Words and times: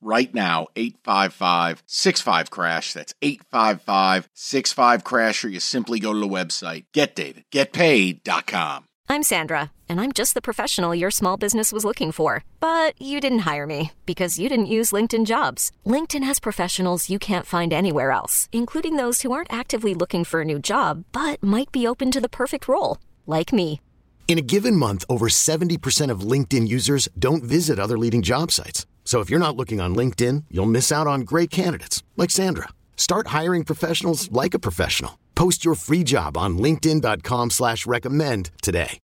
right 0.00 0.32
now 0.34 0.68
855 0.76 1.82
65 1.86 2.50
crash. 2.50 2.92
That's 2.92 3.14
855 3.22 4.28
65 4.34 5.04
crash 5.04 5.44
or 5.44 5.48
you 5.48 5.60
simply 5.60 5.98
go 6.00 6.12
to 6.12 6.18
the 6.18 6.28
website. 6.28 6.84
Getdavidgetpaid.com 6.92 8.86
I'm 9.08 9.24
Sandra 9.24 9.72
and 9.88 10.00
I'm 10.00 10.12
just 10.12 10.34
the 10.34 10.40
professional 10.40 10.94
your 10.94 11.10
small 11.10 11.36
business 11.36 11.72
was 11.72 11.84
looking 11.84 12.12
for. 12.12 12.44
But 12.60 12.94
you 13.02 13.20
didn't 13.20 13.40
hire 13.40 13.66
me 13.66 13.90
because 14.06 14.38
you 14.38 14.48
didn't 14.48 14.74
use 14.78 14.92
LinkedIn 14.92 15.26
jobs. 15.26 15.72
LinkedIn 15.84 16.22
has 16.22 16.38
professionals 16.38 17.10
you 17.10 17.18
can't 17.18 17.46
find 17.46 17.72
anywhere 17.72 18.12
else 18.12 18.48
including 18.52 18.96
those 18.96 19.22
who 19.22 19.32
aren't 19.32 19.52
actively 19.52 19.94
looking 19.94 20.24
for 20.24 20.42
a 20.42 20.44
new 20.44 20.58
job 20.58 21.04
but 21.12 21.42
might 21.42 21.72
be 21.72 21.86
open 21.86 22.10
to 22.12 22.20
the 22.20 22.28
perfect 22.28 22.68
role 22.68 22.98
like 23.26 23.52
me. 23.52 23.80
In 24.28 24.38
a 24.38 24.42
given 24.42 24.76
month 24.76 25.04
over 25.08 25.26
70% 25.26 26.10
of 26.12 26.20
LinkedIn 26.20 26.68
users 26.68 27.08
don't 27.18 27.42
visit 27.42 27.80
other 27.80 27.98
leading 27.98 28.22
job 28.22 28.52
sites 28.52 28.86
so 29.10 29.18
if 29.18 29.28
you're 29.28 29.40
not 29.40 29.56
looking 29.56 29.80
on 29.80 29.96
LinkedIn, 29.96 30.44
you'll 30.52 30.66
miss 30.66 30.92
out 30.92 31.08
on 31.08 31.22
great 31.22 31.50
candidates 31.50 32.04
like 32.16 32.30
Sandra. 32.30 32.68
Start 32.96 33.26
hiring 33.38 33.64
professionals 33.64 34.30
like 34.30 34.54
a 34.54 34.58
professional. 34.60 35.18
Post 35.34 35.64
your 35.64 35.74
free 35.74 36.04
job 36.04 36.36
on 36.36 36.58
LinkedIn.com 36.58 37.50
slash 37.50 37.86
recommend 37.86 38.52
today. 38.62 39.00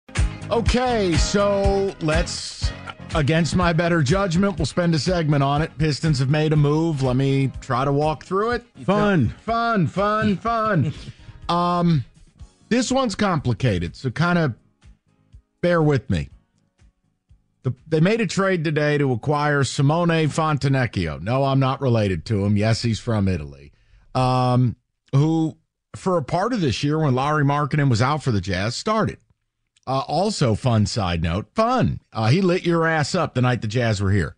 Okay, 0.52 1.16
so 1.16 1.92
let's 2.02 2.72
against 3.16 3.56
my 3.56 3.74
better 3.74 4.04
judgment, 4.04 4.60
we'll 4.60 4.68
spend 4.68 4.94
a 4.94 5.00
segment 5.00 5.42
on 5.42 5.64
it. 5.64 5.76
Pistons 5.80 6.20
have 6.20 6.30
made 6.30 6.54
a 6.54 6.56
move. 6.56 7.02
Let 7.02 7.16
me 7.16 7.52
try 7.60 7.84
to 7.84 7.92
walk 7.92 8.26
through 8.26 8.52
it. 8.52 8.64
Fun. 8.84 9.30
Fun, 9.42 9.88
fun, 9.88 10.38
fun. 10.50 10.94
um 11.50 12.06
this 12.70 12.92
one's 12.92 13.16
complicated, 13.16 13.96
so 13.96 14.12
kind 14.12 14.38
of 14.38 14.54
bear 15.62 15.82
with 15.82 16.08
me. 16.12 16.30
The, 17.66 17.74
they 17.88 18.00
made 18.00 18.22
a 18.22 18.28
trade 18.28 18.64
today 18.64 19.00
to 19.00 19.12
acquire 19.12 19.64
Simone 19.64 20.30
Fontecchio. 20.30 21.20
No, 21.20 21.44
I'm 21.46 21.60
not 21.60 21.82
related 21.82 22.24
to 22.26 22.46
him. 22.46 22.58
Yes, 22.58 22.84
he's 22.84 23.00
from 23.00 23.28
Italy. 23.28 23.74
Um, 24.14 24.76
who, 25.14 25.58
for 25.96 26.18
a 26.18 26.24
part 26.24 26.54
of 26.54 26.62
this 26.62 26.84
year 26.84 27.00
when 27.00 27.16
Lauri 27.16 27.44
Markkanen 27.44 27.90
was 27.90 28.04
out 28.04 28.22
for 28.22 28.32
the 28.32 28.40
Jazz, 28.40 28.76
started. 28.76 29.18
Uh, 29.88 30.04
also, 30.08 30.54
fun 30.54 30.86
side 30.86 31.24
note, 31.24 31.48
fun. 31.56 32.02
Uh, 32.14 32.28
he 32.28 32.40
lit 32.40 32.68
your 32.68 32.86
ass 32.86 33.16
up 33.16 33.34
the 33.34 33.42
night 33.42 33.64
the 33.64 33.68
Jazz 33.68 34.00
were 34.00 34.12
here. 34.12 34.36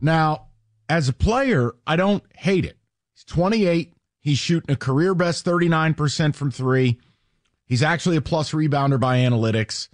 Now, 0.00 0.46
as 0.88 1.10
a 1.10 1.12
player, 1.12 1.74
I 1.86 1.96
don't 1.96 2.24
hate 2.34 2.64
it. 2.64 2.78
He's 3.12 3.24
28. 3.24 3.92
He's 4.18 4.38
shooting 4.38 4.72
a 4.72 4.78
career 4.78 5.14
best 5.14 5.44
39% 5.44 6.34
from 6.34 6.50
three. 6.50 6.98
He's 7.66 7.82
actually 7.82 8.16
a 8.16 8.22
plus 8.22 8.52
rebounder 8.52 8.98
by 8.98 9.18
analytics. 9.18 9.88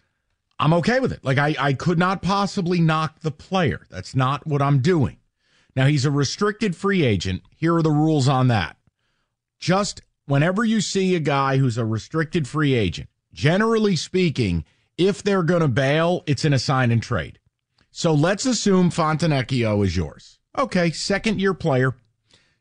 I'm 0.59 0.73
okay 0.75 1.01
with 1.01 1.13
it. 1.13 1.25
Like 1.25 1.39
I, 1.39 1.55
I 1.59 1.73
could 1.75 1.99
not 1.99 2.23
possibly 2.23 2.81
knock 2.81 3.21
the 3.21 3.31
player. 3.31 3.87
That's 3.91 4.15
not 4.15 4.47
what 4.47 4.63
I'm 4.63 4.81
doing. 4.81 5.19
Now 5.75 5.87
he's 5.87 6.07
a 6.07 6.11
restricted 6.11 6.75
free 6.75 7.05
agent. 7.05 7.43
Here 7.57 7.75
are 7.77 7.83
the 7.83 7.91
rules 7.91 8.29
on 8.29 8.49
that. 8.49 8.77
Just 9.59 10.01
whenever 10.25 10.65
you 10.65 10.81
see 10.81 11.15
a 11.15 11.21
guy 11.21 11.59
who's 11.59 11.77
a 11.77 11.85
restricted 11.85 12.49
free 12.49 12.75
agent, 12.75 13.11
generally 13.33 13.97
speaking, 13.97 14.65
if 14.97 15.23
they're 15.23 15.43
going 15.43 15.61
to 15.61 15.69
bail, 15.69 16.23
it's 16.27 16.45
in 16.45 16.55
a 16.55 16.59
sign 16.59 16.91
and 16.91 17.03
trade. 17.03 17.39
So 17.91 18.15
let's 18.15 18.47
assume 18.47 18.91
Fontecchio 18.91 19.85
is 19.85 19.97
yours. 19.97 20.39
Okay, 20.57 20.91
second 20.91 21.41
year 21.41 21.53
player, 21.53 21.95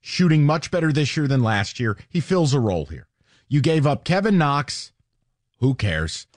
shooting 0.01 0.43
much 0.43 0.69
better 0.69 0.91
this 0.91 1.15
year 1.15 1.27
than 1.27 1.41
last 1.41 1.79
year. 1.79 1.97
He 2.09 2.19
fills 2.19 2.53
a 2.53 2.59
role 2.59 2.85
here. 2.87 3.07
You 3.47 3.61
gave 3.61 3.87
up 3.87 4.03
Kevin 4.03 4.37
Knox. 4.37 4.91
Who 5.59 5.75
cares? 5.75 6.27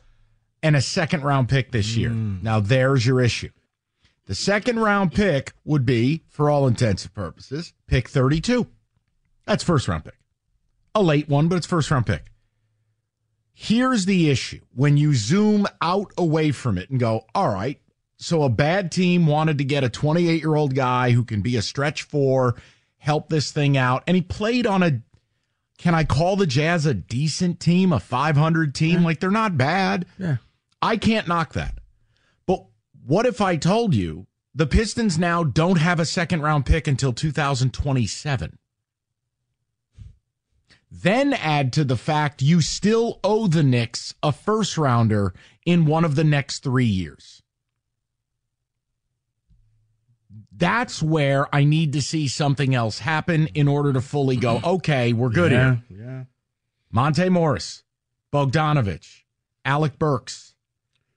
And 0.63 0.77
a 0.77 0.81
second 0.81 1.23
round 1.23 1.49
pick 1.49 1.73
this 1.73 1.97
year. 1.97 2.11
Mm. 2.11 2.43
Now 2.43 2.61
there's 2.61 3.07
your 3.07 3.21
issue. 3.21 3.51
The 4.27 4.35
second 4.35 4.79
round 4.79 5.13
pick 5.13 5.53
would 5.65 5.87
be, 5.87 6.23
for 6.29 6.51
all 6.51 6.67
intents 6.67 7.05
and 7.05 7.15
purposes, 7.15 7.73
pick 7.87 8.09
32. 8.09 8.67
That's 9.47 9.65
first 9.65 9.89
round 9.89 10.05
pick. 10.05 10.19
A 10.95 11.03
late 11.03 11.29
one, 11.29 11.49
but 11.49 11.57
it's 11.57 11.67
first 11.67 11.91
round 11.91 12.07
pick. 12.07 12.25
Here's 13.55 14.05
the 14.05 14.31
issue. 14.31 14.61
When 14.75 14.97
you 14.97 15.15
zoom 15.15 15.67
out 15.81 16.13
away 16.19 16.53
from 16.53 16.79
it 16.79 16.91
and 16.91 17.01
go, 17.01 17.25
all 17.35 17.49
right, 17.49 17.81
so 18.19 18.43
a 18.43 18.49
bad 18.49 18.93
team 18.93 19.27
wanted 19.27 19.59
to 19.59 19.65
get 19.65 19.83
a 19.83 19.89
28 19.89 20.41
year 20.41 20.55
old 20.55 20.75
guy 20.75 21.13
who 21.13 21.25
can 21.25 21.41
be 21.41 21.57
a 21.57 21.63
stretch 21.63 22.03
four, 22.03 22.57
help 22.99 23.29
this 23.31 23.51
thing 23.51 23.77
out. 23.77 24.05
And 24.07 24.15
he 24.15 24.23
played 24.23 24.67
on 24.67 24.83
a, 24.83 25.01
can 25.79 25.95
I 25.95 26.05
call 26.05 26.37
the 26.37 26.47
Jazz 26.47 26.85
a 26.85 26.95
decent 26.95 27.61
team, 27.61 27.93
a 27.93 28.01
500 28.01 28.75
team? 28.75 29.01
Yeah. 29.01 29.07
Like 29.07 29.21
they're 29.21 29.31
not 29.31 29.57
bad. 29.57 30.07
Yeah. 30.19 30.37
I 30.81 30.97
can't 30.97 31.29
knock 31.29 31.53
that. 31.55 31.79
But 32.47 32.65
what 33.05 33.27
if 33.27 33.41
I 33.41 33.57
told 33.57 33.95
you 33.95 34.27
the 34.55 34.67
Pistons 34.67 35.19
now 35.19 35.45
don't 35.45 35.79
have 35.79 36.01
a 36.01 36.05
second 36.05 36.43
round 36.43 36.67
pick 36.67 36.87
until 36.87 37.13
2027? 37.13 38.59
Then 40.91 41.35
add 41.35 41.73
to 41.75 41.85
the 41.85 41.97
fact 41.97 42.41
you 42.41 42.61
still 42.61 43.21
owe 43.23 43.47
the 43.47 43.63
Knicks 43.63 44.15
a 44.23 44.33
first 44.33 44.79
rounder 44.79 45.35
in 45.67 45.85
one 45.85 46.05
of 46.05 46.15
the 46.15 46.25
next 46.25 46.63
three 46.63 46.87
years. 46.87 47.43
That's 50.51 51.03
where 51.03 51.55
I 51.55 51.65
need 51.65 51.93
to 51.93 52.03
see 52.03 52.27
something 52.27 52.75
else 52.75 52.99
happen 52.99 53.47
in 53.49 53.69
order 53.69 53.93
to 53.93 54.01
fully 54.01 54.37
go, 54.37 54.61
okay, 54.65 55.13
we're 55.13 55.29
good 55.29 55.53
yeah, 55.53 55.77
here. 55.89 55.99
Yeah. 56.01 56.25
Monte 56.91 57.29
Morris, 57.29 57.85
Bogdanovich, 58.33 59.23
Alec 59.65 59.99
Burks, 59.99 60.55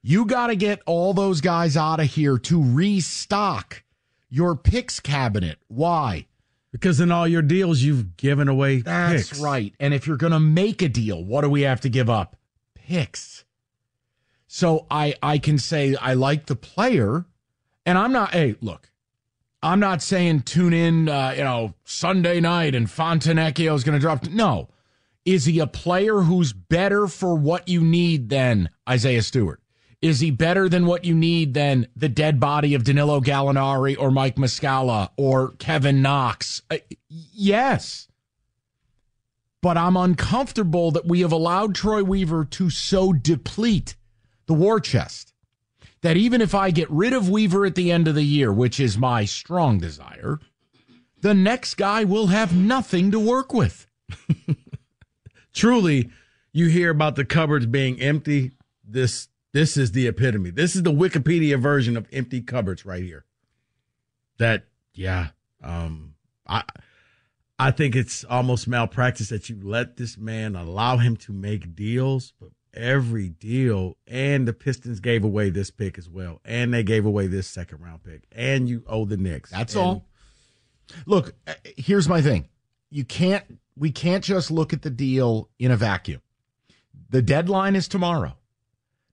you 0.03 0.25
got 0.25 0.47
to 0.47 0.55
get 0.55 0.81
all 0.85 1.13
those 1.13 1.41
guys 1.41 1.77
out 1.77 1.99
of 1.99 2.07
here 2.07 2.37
to 2.37 2.63
restock 2.63 3.83
your 4.29 4.55
picks 4.55 4.99
cabinet. 4.99 5.57
Why? 5.67 6.27
Because 6.71 6.99
in 6.99 7.11
all 7.11 7.27
your 7.27 7.41
deals, 7.41 7.81
you've 7.81 8.15
given 8.17 8.47
away 8.47 8.81
That's 8.81 9.29
picks. 9.29 9.39
right. 9.41 9.73
And 9.79 9.93
if 9.93 10.07
you're 10.07 10.17
going 10.17 10.31
to 10.31 10.39
make 10.39 10.81
a 10.81 10.89
deal, 10.89 11.23
what 11.23 11.41
do 11.41 11.49
we 11.49 11.61
have 11.61 11.81
to 11.81 11.89
give 11.89 12.09
up? 12.09 12.37
Picks. 12.75 13.43
So 14.47 14.85
I, 14.89 15.15
I 15.21 15.37
can 15.37 15.57
say 15.57 15.95
I 15.95 16.13
like 16.13 16.47
the 16.47 16.55
player, 16.55 17.25
and 17.85 17.97
I'm 17.97 18.11
not, 18.11 18.31
hey, 18.31 18.55
look, 18.61 18.89
I'm 19.63 19.79
not 19.79 20.01
saying 20.01 20.41
tune 20.41 20.73
in, 20.73 21.07
uh, 21.07 21.33
you 21.37 21.43
know, 21.43 21.73
Sunday 21.83 22.39
night 22.39 22.73
and 22.73 22.87
Fontecchio 22.87 23.75
is 23.75 23.83
going 23.83 23.97
to 23.97 24.01
drop. 24.01 24.27
No. 24.29 24.69
Is 25.23 25.45
he 25.45 25.59
a 25.59 25.67
player 25.67 26.21
who's 26.21 26.51
better 26.51 27.07
for 27.07 27.35
what 27.35 27.67
you 27.67 27.81
need 27.81 28.29
than 28.29 28.69
Isaiah 28.89 29.21
Stewart? 29.21 29.60
Is 30.01 30.19
he 30.19 30.31
better 30.31 30.67
than 30.67 30.87
what 30.87 31.05
you 31.05 31.13
need 31.13 31.53
than 31.53 31.87
the 31.95 32.09
dead 32.09 32.39
body 32.39 32.73
of 32.73 32.83
Danilo 32.83 33.21
Gallinari 33.21 33.95
or 33.99 34.09
Mike 34.09 34.35
Muscala 34.35 35.09
or 35.15 35.51
Kevin 35.59 36.01
Knox? 36.01 36.63
Uh, 36.71 36.77
yes. 37.09 38.07
But 39.61 39.77
I'm 39.77 39.95
uncomfortable 39.95 40.89
that 40.91 41.05
we 41.05 41.21
have 41.21 41.31
allowed 41.31 41.75
Troy 41.75 42.03
Weaver 42.03 42.45
to 42.45 42.71
so 42.71 43.13
deplete 43.13 43.95
the 44.47 44.55
war 44.55 44.79
chest 44.79 45.33
that 46.01 46.17
even 46.17 46.41
if 46.41 46.55
I 46.55 46.71
get 46.71 46.89
rid 46.89 47.13
of 47.13 47.29
Weaver 47.29 47.65
at 47.65 47.75
the 47.75 47.91
end 47.91 48.07
of 48.07 48.15
the 48.15 48.23
year, 48.23 48.51
which 48.51 48.79
is 48.79 48.97
my 48.97 49.25
strong 49.25 49.77
desire, 49.77 50.39
the 51.21 51.35
next 51.35 51.75
guy 51.75 52.03
will 52.03 52.27
have 52.27 52.55
nothing 52.55 53.11
to 53.11 53.19
work 53.19 53.53
with. 53.53 53.87
Truly, 55.53 56.09
you 56.51 56.67
hear 56.67 56.89
about 56.89 57.15
the 57.15 57.25
cupboards 57.25 57.67
being 57.67 58.01
empty. 58.01 58.51
This 58.83 59.27
this 59.53 59.77
is 59.77 59.91
the 59.91 60.07
epitome. 60.07 60.51
This 60.51 60.75
is 60.75 60.83
the 60.83 60.91
Wikipedia 60.91 61.59
version 61.59 61.97
of 61.97 62.07
empty 62.11 62.41
cupboards 62.41 62.85
right 62.85 63.03
here. 63.03 63.25
That, 64.37 64.65
yeah, 64.93 65.29
um, 65.63 66.15
I, 66.47 66.63
I 67.59 67.71
think 67.71 67.95
it's 67.95 68.23
almost 68.23 68.67
malpractice 68.67 69.29
that 69.29 69.49
you 69.49 69.59
let 69.61 69.97
this 69.97 70.17
man 70.17 70.55
allow 70.55 70.97
him 70.97 71.15
to 71.17 71.31
make 71.31 71.75
deals, 71.75 72.33
but 72.39 72.49
every 72.73 73.29
deal, 73.29 73.97
and 74.07 74.47
the 74.47 74.53
Pistons 74.53 74.99
gave 74.99 75.23
away 75.23 75.49
this 75.49 75.69
pick 75.69 75.97
as 75.97 76.09
well, 76.09 76.39
and 76.43 76.73
they 76.73 76.83
gave 76.83 77.05
away 77.05 77.27
this 77.27 77.47
second 77.47 77.81
round 77.81 78.03
pick, 78.03 78.23
and 78.31 78.67
you 78.67 78.83
owe 78.87 79.05
the 79.05 79.17
Knicks. 79.17 79.51
That's 79.51 79.75
and, 79.75 79.83
all. 79.83 80.05
Look, 81.05 81.35
uh, 81.45 81.53
here's 81.77 82.09
my 82.09 82.21
thing. 82.21 82.49
You 82.89 83.05
can't, 83.05 83.59
we 83.77 83.91
can't 83.91 84.23
just 84.23 84.49
look 84.49 84.73
at 84.73 84.81
the 84.81 84.89
deal 84.89 85.49
in 85.59 85.71
a 85.71 85.77
vacuum. 85.77 86.21
The 87.09 87.21
deadline 87.21 87.75
is 87.75 87.87
tomorrow. 87.87 88.37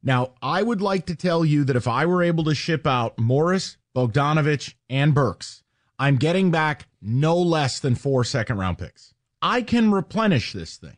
Now, 0.02 0.32
I 0.40 0.62
would 0.62 0.80
like 0.80 1.06
to 1.06 1.16
tell 1.16 1.44
you 1.44 1.64
that 1.64 1.76
if 1.76 1.88
I 1.88 2.06
were 2.06 2.22
able 2.22 2.44
to 2.44 2.54
ship 2.54 2.86
out 2.86 3.18
Morris, 3.18 3.76
Bogdanovich, 3.96 4.74
and 4.88 5.14
Burks, 5.14 5.62
I'm 5.98 6.16
getting 6.16 6.50
back 6.50 6.86
no 7.02 7.36
less 7.36 7.80
than 7.80 7.94
four 7.94 8.24
second 8.24 8.58
round 8.58 8.78
picks. 8.78 9.14
I 9.42 9.62
can 9.62 9.90
replenish 9.90 10.52
this 10.52 10.76
thing. 10.76 10.96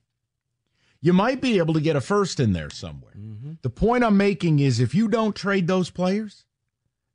You 1.00 1.14
might 1.14 1.40
be 1.40 1.58
able 1.58 1.74
to 1.74 1.80
get 1.80 1.96
a 1.96 2.00
first 2.00 2.40
in 2.40 2.52
there 2.52 2.68
somewhere. 2.68 3.14
Mm-hmm. 3.18 3.52
The 3.62 3.70
point 3.70 4.04
I'm 4.04 4.18
making 4.18 4.58
is 4.58 4.80
if 4.80 4.94
you 4.94 5.08
don't 5.08 5.34
trade 5.34 5.66
those 5.66 5.88
players, 5.88 6.44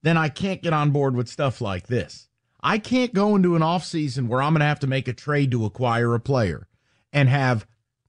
then 0.01 0.17
I 0.17 0.29
can't 0.29 0.63
get 0.63 0.73
on 0.73 0.89
board 0.91 1.15
with 1.15 1.29
stuff 1.29 1.61
like 1.61 1.87
this. 1.87 2.27
I 2.61 2.79
can't 2.79 3.13
go 3.13 3.35
into 3.35 3.55
an 3.55 3.61
offseason 3.61 4.27
where 4.27 4.41
I'm 4.41 4.53
going 4.53 4.61
to 4.61 4.65
have 4.65 4.79
to 4.79 4.87
make 4.87 5.07
a 5.07 5.13
trade 5.13 5.51
to 5.51 5.65
acquire 5.65 6.15
a 6.15 6.19
player 6.19 6.67
and 7.13 7.29
have 7.29 7.67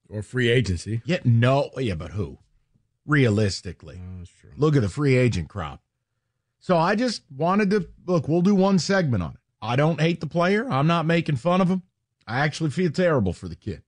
or 0.08 0.23
free 0.23 0.49
agency. 0.49 1.02
Yeah, 1.05 1.19
no, 1.25 1.70
yeah, 1.76 1.94
but 1.94 2.12
who? 2.12 2.38
Realistically, 3.06 4.00
oh, 4.02 4.24
look 4.56 4.74
at 4.74 4.82
the 4.82 4.88
free 4.88 5.16
agent 5.16 5.48
crop. 5.48 5.80
So 6.58 6.76
I 6.76 6.96
just 6.96 7.22
wanted 7.30 7.70
to 7.70 7.88
look. 8.04 8.26
We'll 8.26 8.42
do 8.42 8.54
one 8.54 8.80
segment 8.80 9.22
on 9.22 9.34
it. 9.34 9.40
I 9.62 9.76
don't 9.76 10.00
hate 10.00 10.20
the 10.20 10.26
player. 10.26 10.68
I'm 10.68 10.88
not 10.88 11.06
making 11.06 11.36
fun 11.36 11.60
of 11.60 11.68
him. 11.68 11.82
I 12.26 12.40
actually 12.40 12.70
feel 12.70 12.90
terrible 12.90 13.32
for 13.32 13.46
the 13.46 13.54
kid. 13.54 13.82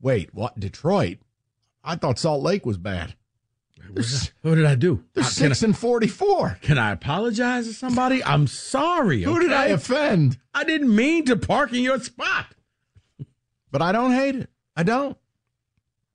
Wait, 0.00 0.32
what? 0.32 0.60
Detroit? 0.60 1.18
I 1.82 1.96
thought 1.96 2.18
Salt 2.18 2.42
Lake 2.42 2.64
was 2.64 2.78
bad. 2.78 3.16
What 4.42 4.54
did 4.54 4.64
I 4.64 4.74
do? 4.74 5.04
They're 5.14 5.24
uh, 5.24 5.26
six 5.26 5.62
I, 5.62 5.66
and 5.66 5.76
forty-four. 5.76 6.58
Can 6.62 6.78
I 6.78 6.92
apologize 6.92 7.66
to 7.66 7.74
somebody? 7.74 8.22
I'm 8.22 8.46
sorry. 8.46 9.22
Who 9.22 9.40
did 9.40 9.52
I 9.52 9.66
offend? 9.66 10.38
I 10.54 10.64
didn't 10.64 10.94
mean 10.94 11.24
to 11.26 11.36
park 11.36 11.72
in 11.72 11.82
your 11.82 12.00
spot. 12.00 12.46
But 13.70 13.82
I 13.82 13.92
don't 13.92 14.12
hate 14.12 14.36
it. 14.36 14.50
I 14.76 14.82
don't. 14.82 15.16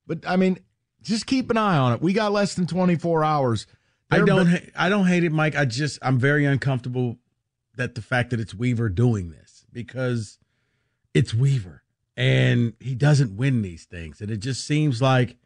But 0.08 0.28
I 0.28 0.36
mean, 0.36 0.60
just 1.02 1.26
keep 1.26 1.50
an 1.50 1.58
eye 1.58 1.78
on 1.78 1.94
it. 1.94 2.02
We 2.02 2.14
got 2.14 2.32
less 2.32 2.56
than 2.56 2.68
twenty-four 2.68 3.24
hours. 3.24 3.68
They're 4.10 4.24
I 4.24 4.26
don't. 4.26 4.46
Be- 4.46 4.72
I 4.76 4.90
don't 4.90 5.08
hate 5.08 5.24
it, 5.24 5.32
Mike. 5.32 5.56
I 5.56 5.66
just 5.66 6.00
I'm 6.02 6.20
very 6.20 6.46
uncomfortable 6.46 7.18
that 7.76 7.96
the 7.96 8.02
fact 8.02 8.32
that 8.32 8.40
it's 8.40 8.54
Weaver 8.54 8.90
doing 8.90 9.32
this 9.32 9.66
because 9.72 10.38
it's 11.14 11.34
Weaver 11.34 11.84
and 12.18 12.74
he 12.80 12.94
doesn't 12.96 13.36
win 13.36 13.62
these 13.62 13.86
things, 13.86 14.22
and 14.22 14.30
it 14.30 14.38
just 14.38 14.66
seems 14.66 15.02
like 15.02 15.38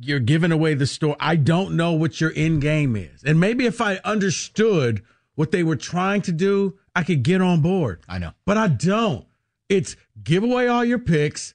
you're 0.00 0.20
giving 0.20 0.52
away 0.52 0.74
the 0.74 0.86
store. 0.86 1.16
I 1.20 1.36
don't 1.36 1.76
know 1.76 1.92
what 1.92 2.20
your 2.20 2.32
end 2.34 2.62
game 2.62 2.96
is. 2.96 3.22
And 3.24 3.38
maybe 3.38 3.66
if 3.66 3.80
I 3.80 3.96
understood 4.04 5.02
what 5.34 5.50
they 5.50 5.62
were 5.62 5.76
trying 5.76 6.22
to 6.22 6.32
do, 6.32 6.78
I 6.94 7.02
could 7.04 7.22
get 7.22 7.40
on 7.40 7.60
board. 7.60 8.02
I 8.08 8.18
know. 8.18 8.32
But 8.44 8.56
I 8.56 8.68
don't. 8.68 9.26
It's 9.68 9.96
give 10.22 10.42
away 10.42 10.68
all 10.68 10.84
your 10.84 10.98
picks, 10.98 11.54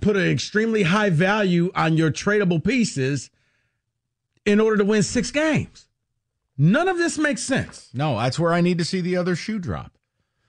put 0.00 0.16
an 0.16 0.28
extremely 0.28 0.82
high 0.84 1.10
value 1.10 1.70
on 1.74 1.96
your 1.96 2.10
tradable 2.10 2.62
pieces 2.62 3.30
in 4.44 4.60
order 4.60 4.78
to 4.78 4.84
win 4.84 5.02
six 5.02 5.30
games. 5.30 5.86
None 6.56 6.88
of 6.88 6.98
this 6.98 7.16
makes 7.16 7.42
sense. 7.42 7.90
No, 7.94 8.18
that's 8.18 8.38
where 8.38 8.52
I 8.52 8.60
need 8.60 8.78
to 8.78 8.84
see 8.84 9.00
the 9.00 9.16
other 9.16 9.34
shoe 9.34 9.58
drop. 9.58 9.96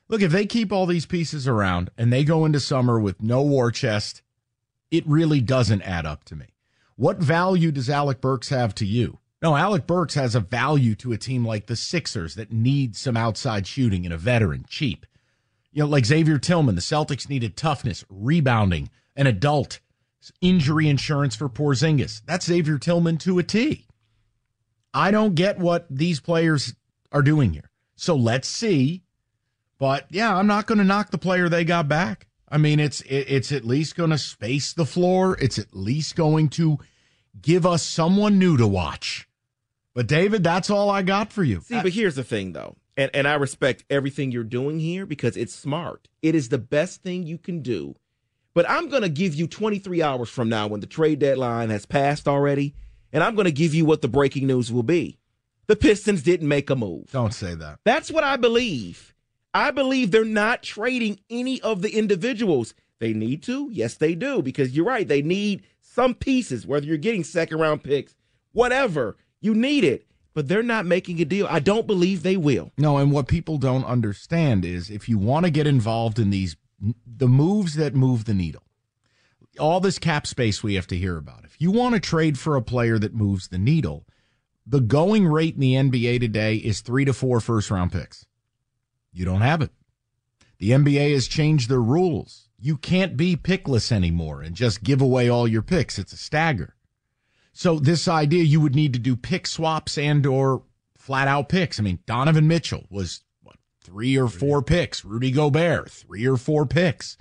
Look, 0.09 0.21
if 0.21 0.31
they 0.31 0.45
keep 0.45 0.71
all 0.73 0.85
these 0.85 1.05
pieces 1.05 1.47
around 1.47 1.89
and 1.97 2.11
they 2.11 2.25
go 2.25 2.43
into 2.43 2.59
summer 2.59 2.99
with 2.99 3.21
no 3.21 3.41
war 3.41 3.71
chest, 3.71 4.21
it 4.91 5.07
really 5.07 5.39
doesn't 5.39 5.83
add 5.83 6.05
up 6.05 6.25
to 6.25 6.35
me. 6.35 6.47
What 6.97 7.17
value 7.17 7.71
does 7.71 7.89
Alec 7.89 8.19
Burks 8.19 8.49
have 8.49 8.75
to 8.75 8.85
you? 8.85 9.19
No, 9.41 9.55
Alec 9.55 9.87
Burks 9.87 10.15
has 10.15 10.35
a 10.35 10.41
value 10.41 10.95
to 10.95 11.13
a 11.13 11.17
team 11.17 11.45
like 11.45 11.67
the 11.67 11.75
Sixers 11.75 12.35
that 12.35 12.51
need 12.51 12.95
some 12.95 13.17
outside 13.17 13.65
shooting 13.65 14.05
and 14.05 14.13
a 14.13 14.17
veteran, 14.17 14.65
cheap. 14.67 15.05
You 15.71 15.83
know, 15.83 15.89
like 15.89 16.05
Xavier 16.05 16.37
Tillman, 16.37 16.75
the 16.75 16.81
Celtics 16.81 17.29
needed 17.29 17.55
toughness, 17.55 18.03
rebounding, 18.09 18.89
an 19.15 19.27
adult, 19.27 19.79
injury 20.41 20.87
insurance 20.87 21.35
for 21.35 21.49
Porzingis. 21.49 22.21
That's 22.25 22.45
Xavier 22.45 22.77
Tillman 22.77 23.17
to 23.19 23.39
a 23.39 23.43
T. 23.43 23.87
I 24.93 25.11
don't 25.11 25.35
get 25.35 25.57
what 25.57 25.85
these 25.89 26.19
players 26.19 26.73
are 27.11 27.21
doing 27.21 27.53
here. 27.53 27.69
So 27.95 28.15
let's 28.15 28.47
see. 28.47 29.03
But 29.77 30.05
yeah, 30.09 30.35
I'm 30.35 30.47
not 30.47 30.67
going 30.67 30.77
to 30.77 30.83
knock 30.83 31.11
the 31.11 31.17
player 31.17 31.49
they 31.49 31.63
got 31.63 31.87
back. 31.87 32.27
I 32.49 32.57
mean, 32.57 32.79
it's 32.79 33.01
it's 33.01 33.51
at 33.51 33.63
least 33.63 33.95
going 33.95 34.09
to 34.09 34.17
space 34.17 34.73
the 34.73 34.85
floor. 34.85 35.37
It's 35.39 35.57
at 35.57 35.73
least 35.73 36.15
going 36.15 36.49
to 36.49 36.79
give 37.41 37.65
us 37.65 37.81
someone 37.81 38.37
new 38.37 38.57
to 38.57 38.67
watch. 38.67 39.27
But 39.93 40.07
David, 40.07 40.43
that's 40.43 40.69
all 40.69 40.89
I 40.89 41.01
got 41.01 41.31
for 41.31 41.43
you. 41.43 41.61
See, 41.61 41.81
but 41.81 41.93
here's 41.93 42.15
the 42.15 42.23
thing 42.23 42.51
though. 42.53 42.75
And 42.97 43.09
and 43.13 43.27
I 43.27 43.35
respect 43.35 43.85
everything 43.89 44.31
you're 44.31 44.43
doing 44.43 44.79
here 44.79 45.05
because 45.05 45.37
it's 45.37 45.55
smart. 45.55 46.09
It 46.21 46.35
is 46.35 46.49
the 46.49 46.57
best 46.57 47.01
thing 47.01 47.23
you 47.23 47.37
can 47.37 47.61
do. 47.61 47.95
But 48.53 48.69
I'm 48.69 48.89
going 48.89 49.03
to 49.03 49.09
give 49.09 49.33
you 49.35 49.47
23 49.47 50.01
hours 50.01 50.29
from 50.29 50.49
now 50.49 50.67
when 50.67 50.81
the 50.81 50.87
trade 50.87 51.19
deadline 51.19 51.69
has 51.69 51.85
passed 51.85 52.27
already, 52.27 52.75
and 53.13 53.23
I'm 53.23 53.35
going 53.35 53.45
to 53.45 53.51
give 53.51 53.73
you 53.73 53.85
what 53.85 54.01
the 54.01 54.07
breaking 54.07 54.47
news 54.47 54.71
will 54.71 54.83
be. 54.83 55.19
The 55.67 55.75
Pistons 55.75 56.21
didn't 56.21 56.47
make 56.49 56.69
a 56.69 56.75
move. 56.75 57.11
Don't 57.11 57.33
say 57.33 57.55
that. 57.55 57.79
That's 57.85 58.11
what 58.11 58.23
I 58.23 58.35
believe. 58.35 59.15
I 59.53 59.71
believe 59.71 60.11
they're 60.11 60.25
not 60.25 60.63
trading 60.63 61.19
any 61.29 61.61
of 61.61 61.81
the 61.81 61.97
individuals. 61.97 62.73
They 62.99 63.13
need 63.13 63.41
to. 63.43 63.69
Yes, 63.71 63.95
they 63.95 64.15
do 64.15 64.41
because 64.41 64.75
you're 64.75 64.85
right. 64.85 65.07
They 65.07 65.21
need 65.21 65.63
some 65.79 66.13
pieces, 66.13 66.65
whether 66.65 66.85
you're 66.85 66.97
getting 66.97 67.23
second 67.23 67.59
round 67.59 67.83
picks, 67.83 68.15
whatever, 68.53 69.17
you 69.39 69.53
need 69.53 69.83
it. 69.83 70.05
But 70.33 70.47
they're 70.47 70.63
not 70.63 70.85
making 70.85 71.19
a 71.21 71.25
deal. 71.25 71.45
I 71.49 71.59
don't 71.59 71.85
believe 71.85 72.23
they 72.23 72.37
will. 72.37 72.71
No, 72.77 72.97
and 72.97 73.11
what 73.11 73.27
people 73.27 73.57
don't 73.57 73.83
understand 73.83 74.63
is 74.63 74.89
if 74.89 75.09
you 75.09 75.17
want 75.17 75.45
to 75.45 75.51
get 75.51 75.67
involved 75.67 76.19
in 76.19 76.29
these, 76.29 76.55
the 77.05 77.27
moves 77.27 77.75
that 77.75 77.95
move 77.95 78.25
the 78.25 78.33
needle, 78.33 78.63
all 79.59 79.79
this 79.79 79.99
cap 79.99 80.25
space 80.25 80.63
we 80.63 80.75
have 80.75 80.87
to 80.87 80.97
hear 80.97 81.17
about. 81.17 81.45
If 81.45 81.59
you 81.59 81.71
want 81.71 81.95
to 81.95 81.99
trade 81.99 82.39
for 82.39 82.55
a 82.55 82.61
player 82.61 82.97
that 82.99 83.13
moves 83.13 83.47
the 83.47 83.57
needle, 83.57 84.05
the 84.65 84.81
going 84.81 85.27
rate 85.27 85.55
in 85.55 85.61
the 85.61 85.73
NBA 85.75 86.19
today 86.19 86.55
is 86.55 86.81
three 86.81 87.05
to 87.05 87.13
four 87.13 87.39
first 87.39 87.69
round 87.69 87.91
picks. 87.91 88.25
You 89.11 89.25
don't 89.25 89.41
have 89.41 89.61
it. 89.61 89.71
The 90.59 90.71
NBA 90.71 91.13
has 91.13 91.27
changed 91.27 91.69
their 91.69 91.81
rules 91.81 92.49
you 92.61 92.77
can't 92.77 93.17
be 93.17 93.35
pickless 93.35 93.91
anymore 93.91 94.43
and 94.43 94.55
just 94.55 94.83
give 94.83 95.01
away 95.01 95.27
all 95.27 95.47
your 95.47 95.63
picks. 95.63 95.97
It's 95.97 96.13
a 96.13 96.17
stagger. 96.17 96.75
So 97.53 97.79
this 97.79 98.07
idea 98.07 98.43
you 98.43 98.61
would 98.61 98.75
need 98.75 98.93
to 98.93 98.99
do 98.99 99.15
pick 99.15 99.47
swaps 99.47 99.97
and 99.97 100.25
or 100.25 100.61
flat 100.95 101.27
out 101.27 101.49
picks. 101.49 101.79
I 101.79 101.83
mean, 101.83 101.99
Donovan 102.05 102.47
Mitchell 102.47 102.85
was 102.89 103.21
three 103.83 104.17
or 104.17 104.27
four 104.27 104.61
picks. 104.61 105.03
Rudy 105.03 105.31
Gobert, 105.31 105.89
three 105.89 106.25
or 106.25 106.37
four 106.37 106.65
picks. 106.65 107.17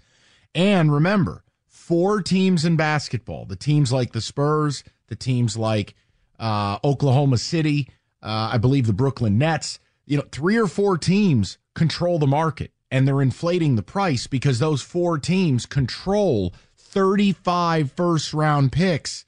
And 0.54 0.92
remember, 0.92 1.44
four 1.66 2.22
teams 2.22 2.64
in 2.64 2.76
basketball, 2.76 3.46
the 3.46 3.56
teams 3.56 3.92
like 3.92 4.12
the 4.12 4.20
Spurs, 4.20 4.84
the 5.08 5.16
teams 5.16 5.56
like 5.56 5.94
uh, 6.38 6.78
Oklahoma 6.84 7.38
City, 7.38 7.88
uh, 8.22 8.50
I 8.52 8.58
believe 8.58 8.86
the 8.86 8.92
Brooklyn 8.92 9.38
Nets, 9.38 9.78
you 10.06 10.16
know, 10.16 10.24
three 10.30 10.56
or 10.56 10.66
four 10.66 10.98
teams 10.98 11.58
control 11.74 12.18
the 12.18 12.26
market 12.26 12.72
and 12.90 13.06
they're 13.06 13.22
inflating 13.22 13.76
the 13.76 13.82
price 13.82 14.26
because 14.26 14.58
those 14.58 14.82
four 14.82 15.18
teams 15.18 15.66
control 15.66 16.52
35 16.76 17.92
first 17.92 18.34
round 18.34 18.72
picks 18.72 19.24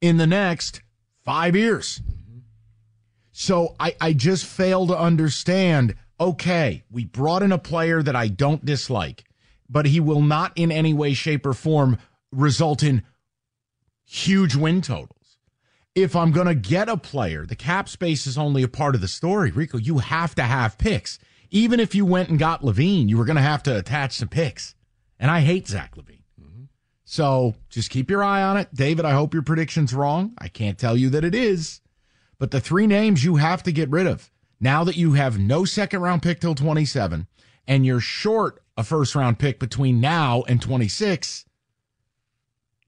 in 0.00 0.16
the 0.16 0.26
next 0.26 0.82
five 1.24 1.54
years. 1.54 2.02
So 3.32 3.74
I, 3.80 3.96
I 4.00 4.12
just 4.12 4.44
fail 4.44 4.86
to 4.86 4.98
understand. 4.98 5.94
Okay, 6.24 6.84
we 6.90 7.04
brought 7.04 7.42
in 7.42 7.52
a 7.52 7.58
player 7.58 8.02
that 8.02 8.16
I 8.16 8.28
don't 8.28 8.64
dislike, 8.64 9.24
but 9.68 9.86
he 9.86 10.00
will 10.00 10.22
not 10.22 10.52
in 10.56 10.72
any 10.72 10.94
way, 10.94 11.12
shape, 11.12 11.44
or 11.44 11.52
form 11.52 11.98
result 12.32 12.82
in 12.82 13.02
huge 14.04 14.54
win 14.54 14.80
totals. 14.80 15.38
If 15.94 16.16
I'm 16.16 16.32
going 16.32 16.46
to 16.46 16.54
get 16.54 16.88
a 16.88 16.96
player, 16.96 17.46
the 17.46 17.54
cap 17.54 17.88
space 17.88 18.26
is 18.26 18.38
only 18.38 18.62
a 18.62 18.68
part 18.68 18.94
of 18.94 19.00
the 19.00 19.08
story. 19.08 19.50
Rico, 19.50 19.78
you 19.78 19.98
have 19.98 20.34
to 20.36 20.42
have 20.42 20.78
picks 20.78 21.18
even 21.54 21.78
if 21.78 21.94
you 21.94 22.04
went 22.04 22.30
and 22.30 22.38
got 22.38 22.62
LaVine, 22.62 23.08
you 23.08 23.16
were 23.16 23.24
going 23.24 23.36
to 23.36 23.42
have 23.42 23.62
to 23.62 23.78
attach 23.78 24.14
some 24.14 24.28
picks. 24.28 24.74
And 25.20 25.30
I 25.30 25.38
hate 25.38 25.68
Zach 25.68 25.94
LaVine. 25.94 26.24
So 27.04 27.54
just 27.68 27.90
keep 27.90 28.10
your 28.10 28.24
eye 28.24 28.42
on 28.42 28.56
it. 28.56 28.74
David, 28.74 29.04
I 29.04 29.12
hope 29.12 29.32
your 29.32 29.44
prediction's 29.44 29.94
wrong. 29.94 30.34
I 30.36 30.48
can't 30.48 30.78
tell 30.78 30.96
you 30.96 31.10
that 31.10 31.24
it 31.24 31.34
is. 31.34 31.80
But 32.40 32.50
the 32.50 32.60
three 32.60 32.88
names 32.88 33.22
you 33.22 33.36
have 33.36 33.62
to 33.62 33.72
get 33.72 33.88
rid 33.88 34.08
of 34.08 34.32
now 34.60 34.84
that 34.84 34.96
you 34.96 35.12
have 35.12 35.38
no 35.38 35.64
second 35.64 36.00
round 36.00 36.22
pick 36.22 36.40
till 36.40 36.54
27 36.54 37.26
and 37.66 37.86
you're 37.86 38.00
short 38.00 38.62
a 38.76 38.84
first 38.84 39.14
round 39.14 39.38
pick 39.38 39.58
between 39.58 40.00
now 40.00 40.42
and 40.48 40.60
26, 40.60 41.44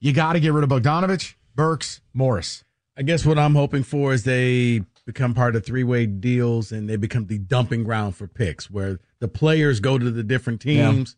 you 0.01 0.13
got 0.13 0.35
to 0.35 0.41
get 0.41 0.53
rid 0.53 0.65
of 0.65 0.71
Bogdanovich, 0.71 1.35
Burks, 1.55 2.01
Morris. 2.13 2.65
I 2.97 3.03
guess 3.03 3.27
what 3.27 3.39
I'm 3.39 3.55
hoping 3.55 3.83
for 3.83 4.13
is 4.13 4.25
they 4.25 4.83
become 5.05 5.35
part 5.35 5.55
of 5.55 5.65
three 5.65 5.85
way 5.85 6.07
deals 6.07 6.73
and 6.73 6.89
they 6.89 6.97
become 6.97 7.27
the 7.27 7.39
dumping 7.39 7.85
ground 7.85 8.17
for 8.17 8.27
picks 8.27 8.71
where 8.71 8.99
the 9.21 9.29
players 9.29 9.81
go 9.81 9.99
to 9.99 10.11
the 10.11 10.23
different 10.23 10.61
teams 10.61 11.17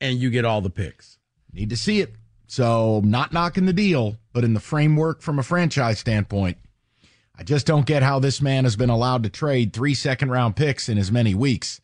yeah. 0.00 0.08
and 0.08 0.18
you 0.18 0.30
get 0.30 0.44
all 0.44 0.60
the 0.60 0.70
picks. 0.70 1.18
Need 1.52 1.70
to 1.70 1.76
see 1.76 2.00
it. 2.00 2.14
So, 2.46 3.02
not 3.04 3.32
knocking 3.32 3.66
the 3.66 3.74
deal, 3.74 4.16
but 4.32 4.42
in 4.42 4.54
the 4.54 4.60
framework 4.60 5.20
from 5.20 5.38
a 5.38 5.42
franchise 5.42 5.98
standpoint, 5.98 6.56
I 7.38 7.44
just 7.44 7.66
don't 7.66 7.86
get 7.86 8.02
how 8.02 8.18
this 8.18 8.42
man 8.42 8.64
has 8.64 8.74
been 8.74 8.90
allowed 8.90 9.22
to 9.22 9.30
trade 9.30 9.72
three 9.72 9.94
second 9.94 10.30
round 10.30 10.56
picks 10.56 10.88
in 10.88 10.98
as 10.98 11.12
many 11.12 11.36
weeks 11.36 11.80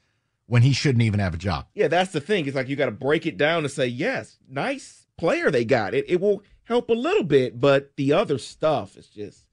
when 0.47 0.63
he 0.63 0.73
shouldn't 0.73 1.03
even 1.03 1.21
have 1.21 1.33
a 1.33 1.39
job. 1.39 1.67
Yeah, 1.75 1.87
that's 1.87 2.11
the 2.11 2.21
thing. 2.21 2.47
It's 2.47 2.57
like 2.57 2.69
you 2.69 2.75
got 2.75 2.87
to 2.87 2.91
break 2.91 3.25
it 3.25 3.37
down 3.37 3.63
and 3.63 3.71
say, 3.71 3.87
yes, 3.87 4.37
nice 4.49 5.07
player 5.17 5.53
they 5.53 5.65
got. 5.65 5.95
It, 5.95 6.07
it 6.09 6.21
will 6.21 6.43
help 6.65 6.91
a 6.91 6.95
little 6.95 7.23
bit, 7.23 7.61
but 7.61 7.93
the 7.97 8.13
other 8.13 8.37
stuff 8.37 8.97
is 8.97 9.07
just 9.07 9.47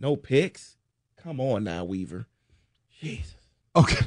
no 0.00 0.16
picks. 0.16 0.78
Come 1.22 1.38
on 1.38 1.64
now, 1.64 1.84
Weaver. 1.84 2.26
Jesus. 3.00 3.34
Okay. 3.76 4.06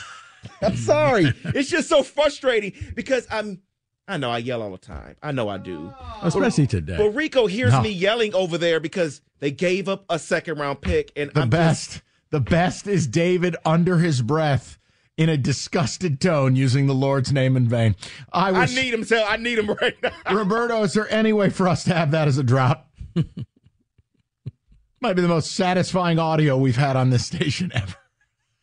I'm 0.62 0.76
sorry. 0.76 1.32
it's 1.46 1.68
just 1.68 1.88
so 1.88 2.04
frustrating 2.04 2.72
because 2.94 3.26
I'm 3.30 3.60
I 4.08 4.16
know 4.18 4.30
I 4.30 4.38
yell 4.38 4.62
all 4.62 4.70
the 4.70 4.78
time. 4.78 5.16
I 5.22 5.32
know 5.32 5.48
I 5.48 5.58
do. 5.58 5.92
Oh. 5.98 6.20
Especially 6.22 6.66
today. 6.66 6.96
But 6.96 7.10
Rico 7.10 7.46
hears 7.46 7.72
No. 7.72 7.82
me 7.82 7.90
yelling 7.90 8.34
over 8.34 8.56
there 8.56 8.78
because 8.78 9.20
they 9.40 9.50
gave 9.50 9.88
up 9.88 10.04
a 10.08 10.18
second 10.18 10.58
round 10.58 10.80
pick, 10.80 11.10
and 11.16 11.30
The 11.32 11.42
I'm 11.42 11.50
best, 11.50 11.90
Just, 11.90 12.02
the 12.30 12.40
best 12.40 12.86
is 12.86 13.06
David 13.06 13.56
under 13.64 13.98
his 13.98 14.22
breath 14.22 14.78
in 15.16 15.28
a 15.28 15.36
disgusted 15.36 16.20
tone 16.20 16.54
using 16.56 16.86
the 16.86 16.94
Lord's 16.94 17.32
name 17.32 17.56
in 17.56 17.68
vain. 17.68 17.96
I 18.32 18.50
I 18.50 18.66
need 18.66 18.94
him. 18.94 19.02
So 19.04 19.24
I 19.24 19.36
need 19.38 19.58
him 19.58 19.70
right 19.70 19.96
now. 20.02 20.12
Roberto, 20.32 20.82
is 20.82 20.92
there 20.92 21.10
any 21.10 21.32
way 21.32 21.50
for 21.50 21.66
us 21.66 21.84
to 21.84 21.94
have 21.94 22.10
that 22.12 22.28
as 22.28 22.38
a 22.38 22.42
drop? 22.44 22.88
Might 25.00 25.14
be 25.14 25.22
the 25.22 25.28
most 25.28 25.52
satisfying 25.52 26.18
audio 26.18 26.56
we've 26.56 26.76
had 26.76 26.96
on 26.96 27.10
this 27.10 27.26
station 27.26 27.70
ever. 27.74 27.94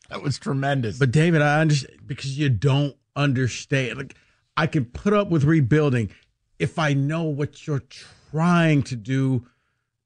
That 0.10 0.22
was 0.22 0.38
tremendous. 0.38 1.00
But 1.00 1.10
David, 1.12 1.42
I 1.42 1.60
understand 1.62 2.02
because 2.06 2.38
you 2.38 2.48
don't 2.48 2.96
understand. 3.16 3.98
Like 3.98 4.16
I 4.56 4.68
can 4.68 4.86
put 4.86 5.14
up 5.14 5.30
with 5.30 5.44
rebuilding 5.44 6.12
if 6.60 6.78
I 6.78 6.94
know 6.94 7.24
what 7.24 7.66
you're 7.66 7.84
trying 8.32 8.84
to 8.84 8.96
do. 8.96 9.48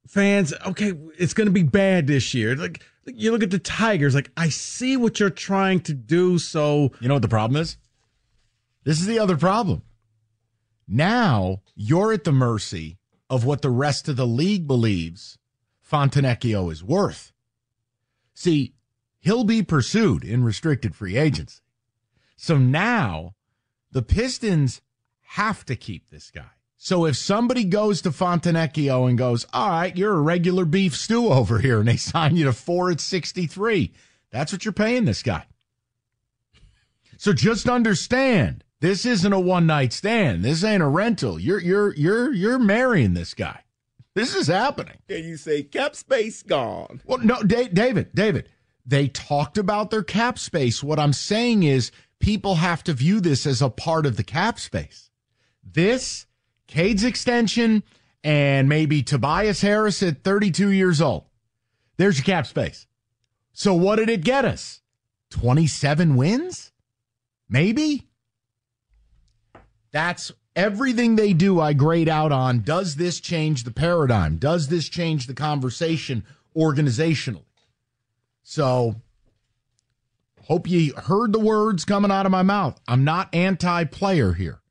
Fans, 0.08 0.54
okay, 0.66 0.94
it's 1.18 1.34
going 1.34 1.48
to 1.48 1.51
be 1.51 1.63
bad 1.63 2.08
this 2.08 2.34
year. 2.34 2.56
Like 2.56 2.82
you 3.06 3.32
look 3.32 3.44
at 3.44 3.51
the 3.51 3.60
Tigers, 3.60 4.16
like 4.16 4.32
I 4.38 4.50
see 4.50 4.96
what 4.96 5.20
you're 5.20 5.30
trying 5.30 5.82
to 5.82 5.94
do. 5.94 6.39
So 6.39 6.92
you 7.00 7.08
know 7.08 7.16
what 7.16 7.22
the 7.22 7.27
problem 7.27 7.62
is? 7.62 7.77
This 8.84 9.01
is 9.01 9.06
the 9.06 9.20
other 9.20 9.38
problem. 9.38 9.82
Now 10.88 11.62
you're 11.75 12.13
at 12.13 12.24
the 12.24 12.32
mercy 12.32 12.98
of 13.30 13.44
what 13.44 13.62
the 13.62 13.70
rest 13.70 14.08
of 14.08 14.16
the 14.16 14.27
league 14.27 14.66
believes 14.66 15.38
Fontenecchio 15.89 16.72
is 16.72 16.84
worth. 16.84 17.34
See, 18.34 18.74
he'll 19.20 19.44
be 19.44 19.63
pursued 19.63 20.24
in 20.24 20.44
restricted 20.44 20.96
free 20.96 21.18
agency. 21.18 21.62
So 22.38 22.58
now 22.58 23.36
the 23.91 24.01
Pistons 24.01 24.82
have 25.22 25.65
to 25.65 25.75
keep 25.75 26.10
this 26.10 26.32
guy. 26.32 26.50
So 26.77 27.06
if 27.06 27.17
somebody 27.17 27.63
goes 27.63 28.01
to 28.03 28.12
Fontenecchio 28.12 29.10
and 29.10 29.17
goes, 29.17 29.46
all 29.51 29.70
right, 29.70 29.98
you're 29.98 30.13
a 30.13 30.22
regular 30.22 30.63
beef 30.63 30.96
stew 30.96 31.29
over 31.29 31.60
here, 31.60 31.79
and 31.79 31.88
they 31.88 31.98
sign 31.98 32.36
you 32.36 32.46
to 32.46 32.53
four 32.53 32.91
at 32.91 33.01
63, 33.01 33.91
that's 34.32 34.51
what 34.51 34.63
you're 34.63 34.72
paying 34.72 35.06
this 35.06 35.24
guy. 35.24 35.46
So 37.17 37.34
just 37.34 37.67
understand, 37.67 38.63
this 38.79 39.06
isn't 39.06 39.34
a 39.34 39.39
one 39.39 39.65
night 39.65 39.91
stand. 39.91 40.46
This 40.46 40.63
ain't 40.63 40.84
a 40.84 40.88
rental. 40.88 41.39
You're 41.39 41.60
you're 41.60 41.96
you're 41.96 42.32
you're 42.32 42.60
marrying 42.60 43.15
this 43.15 43.34
guy. 43.34 43.62
This 44.13 44.36
is 44.36 44.48
happening. 44.48 44.98
Can 45.08 45.24
you 45.24 45.38
say 45.38 45.63
cap 45.63 45.96
space 45.96 46.44
gone? 46.44 47.01
Well, 47.06 47.20
no, 47.20 47.41
Da- 47.41 47.70
David, 47.70 48.13
David, 48.13 48.50
they 48.86 49.08
talked 49.08 49.58
about 49.58 49.89
their 49.89 50.03
cap 50.03 50.38
space. 50.38 50.84
What 50.84 51.00
I'm 51.00 51.13
saying 51.13 51.63
is 51.63 51.91
people 52.19 52.55
have 52.55 52.83
to 52.86 52.93
view 52.93 53.19
this 53.19 53.45
as 53.45 53.62
a 53.62 53.69
part 53.69 54.05
of 54.05 54.17
the 54.17 54.24
cap 54.24 54.59
space. 54.59 55.09
This, 55.63 56.25
Cade's 56.67 57.03
extension, 57.03 57.83
and 58.24 58.67
maybe 58.67 59.03
Tobias 59.03 59.62
Harris 59.62 60.01
at 60.03 60.24
32 60.24 60.71
years 60.71 61.01
old. 61.01 61.25
There's 61.97 62.17
your 62.17 62.25
cap 62.25 62.47
space. 62.47 62.88
So 63.53 63.74
what 63.74 63.95
did 63.97 64.09
it 64.09 64.24
get 64.24 64.45
us? 64.45 64.81
27 65.31 66.15
wins? 66.15 66.71
Maybe? 67.50 68.07
That's 69.91 70.31
everything 70.55 71.15
they 71.15 71.33
do, 71.33 71.59
I 71.59 71.74
grade 71.74 72.09
out 72.09 72.31
on. 72.31 72.62
Does 72.62 72.95
this 72.95 73.19
change 73.19 73.63
the 73.63 73.71
paradigm? 73.71 74.38
Does 74.38 74.67
this 74.67 74.89
change 74.89 75.27
the 75.27 75.33
conversation 75.33 76.24
organizationally? 76.55 77.45
So, 78.43 78.95
hope 80.48 80.68
you 80.70 80.94
heard 80.94 81.34
the 81.34 81.39
words 81.39 81.84
coming 81.84 82.10
out 82.10 82.25
of 82.25 82.32
my 82.32 82.42
mouth. 82.42 82.80
I'm 82.88 83.04
not 83.04 83.34
anti 83.34 83.84
player 83.84 84.34
here. 84.34 84.62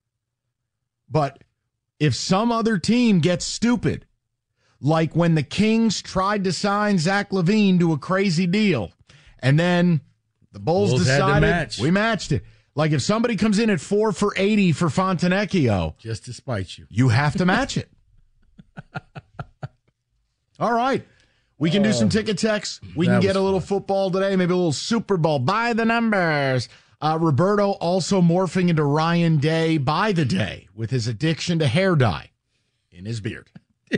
But 1.08 1.44
if 2.00 2.14
some 2.14 2.50
other 2.50 2.78
team 2.78 3.20
gets 3.20 3.44
stupid, 3.44 4.06
like 4.80 5.14
when 5.14 5.34
the 5.34 5.42
Kings 5.42 6.00
tried 6.02 6.44
to 6.44 6.52
sign 6.52 6.98
Zach 6.98 7.30
LaVine 7.30 7.78
to 7.80 7.92
a 7.92 7.98
crazy 7.98 8.46
deal, 8.46 8.92
and 9.38 9.58
then 9.58 10.00
the 10.52 10.58
Bulls, 10.58 10.90
Bulls 10.90 11.04
decided 11.04 11.40
match. 11.42 11.78
we 11.78 11.90
matched 11.90 12.32
it. 12.32 12.42
Like 12.74 12.92
if 12.92 13.02
somebody 13.02 13.36
comes 13.36 13.58
in 13.58 13.70
at 13.70 13.80
four 13.80 14.12
for 14.12 14.34
80 14.36 14.72
for 14.72 14.86
Fontenecchio, 14.86 15.96
just 15.98 16.24
to 16.26 16.32
spite 16.32 16.76
you. 16.78 16.86
you 16.88 17.10
have 17.10 17.36
to 17.36 17.44
match 17.44 17.76
it. 17.76 17.90
All 20.58 20.72
right. 20.72 21.06
We 21.58 21.70
can 21.70 21.82
do 21.82 21.92
some 21.92 22.10
ticket 22.10 22.36
texts. 22.36 22.80
We 22.94 23.06
can 23.06 23.20
get 23.20 23.34
a 23.36 23.40
little 23.40 23.60
football 23.60 24.10
today, 24.10 24.36
maybe 24.36 24.52
a 24.52 24.56
little 24.56 24.72
Super 24.72 25.16
Bowl. 25.16 25.38
By 25.38 25.72
the 25.72 25.84
numbers. 25.84 26.68
Uh, 27.00 27.18
Roberto 27.20 27.72
also 27.72 28.22
morphing 28.22 28.70
into 28.70 28.82
Ryan 28.82 29.36
Day 29.36 29.76
by 29.76 30.12
the 30.12 30.24
day 30.24 30.68
with 30.74 30.90
his 30.90 31.06
addiction 31.06 31.58
to 31.58 31.66
hair 31.66 31.94
dye 31.94 32.30
in 32.90 33.04
his 33.04 33.20
beard. 33.20 33.50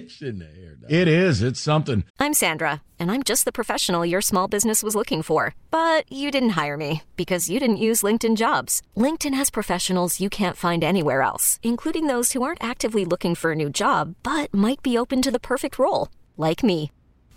Shouldn't 0.08 0.42
have 0.42 0.52
aired 0.56 0.80
that. 0.82 0.90
It 0.90 1.08
is. 1.08 1.40
It's 1.40 1.60
something. 1.60 2.04
I'm 2.18 2.34
Sandra, 2.34 2.82
and 2.98 3.10
I'm 3.10 3.22
just 3.22 3.44
the 3.44 3.52
professional 3.52 4.04
your 4.04 4.20
small 4.20 4.48
business 4.48 4.82
was 4.82 4.94
looking 4.96 5.22
for. 5.22 5.54
But 5.70 6.10
you 6.12 6.30
didn't 6.30 6.50
hire 6.60 6.76
me 6.76 7.02
because 7.16 7.48
you 7.48 7.58
didn't 7.60 7.76
use 7.76 8.02
LinkedIn 8.02 8.36
jobs. 8.36 8.82
LinkedIn 8.96 9.34
has 9.34 9.48
professionals 9.48 10.20
you 10.20 10.28
can't 10.28 10.56
find 10.56 10.82
anywhere 10.84 11.22
else, 11.22 11.60
including 11.62 12.06
those 12.08 12.32
who 12.32 12.42
aren't 12.42 12.62
actively 12.62 13.04
looking 13.04 13.34
for 13.34 13.52
a 13.52 13.56
new 13.56 13.70
job 13.70 14.14
but 14.22 14.52
might 14.52 14.82
be 14.82 14.98
open 14.98 15.22
to 15.22 15.30
the 15.30 15.40
perfect 15.40 15.78
role, 15.78 16.08
like 16.36 16.62
me. 16.62 16.90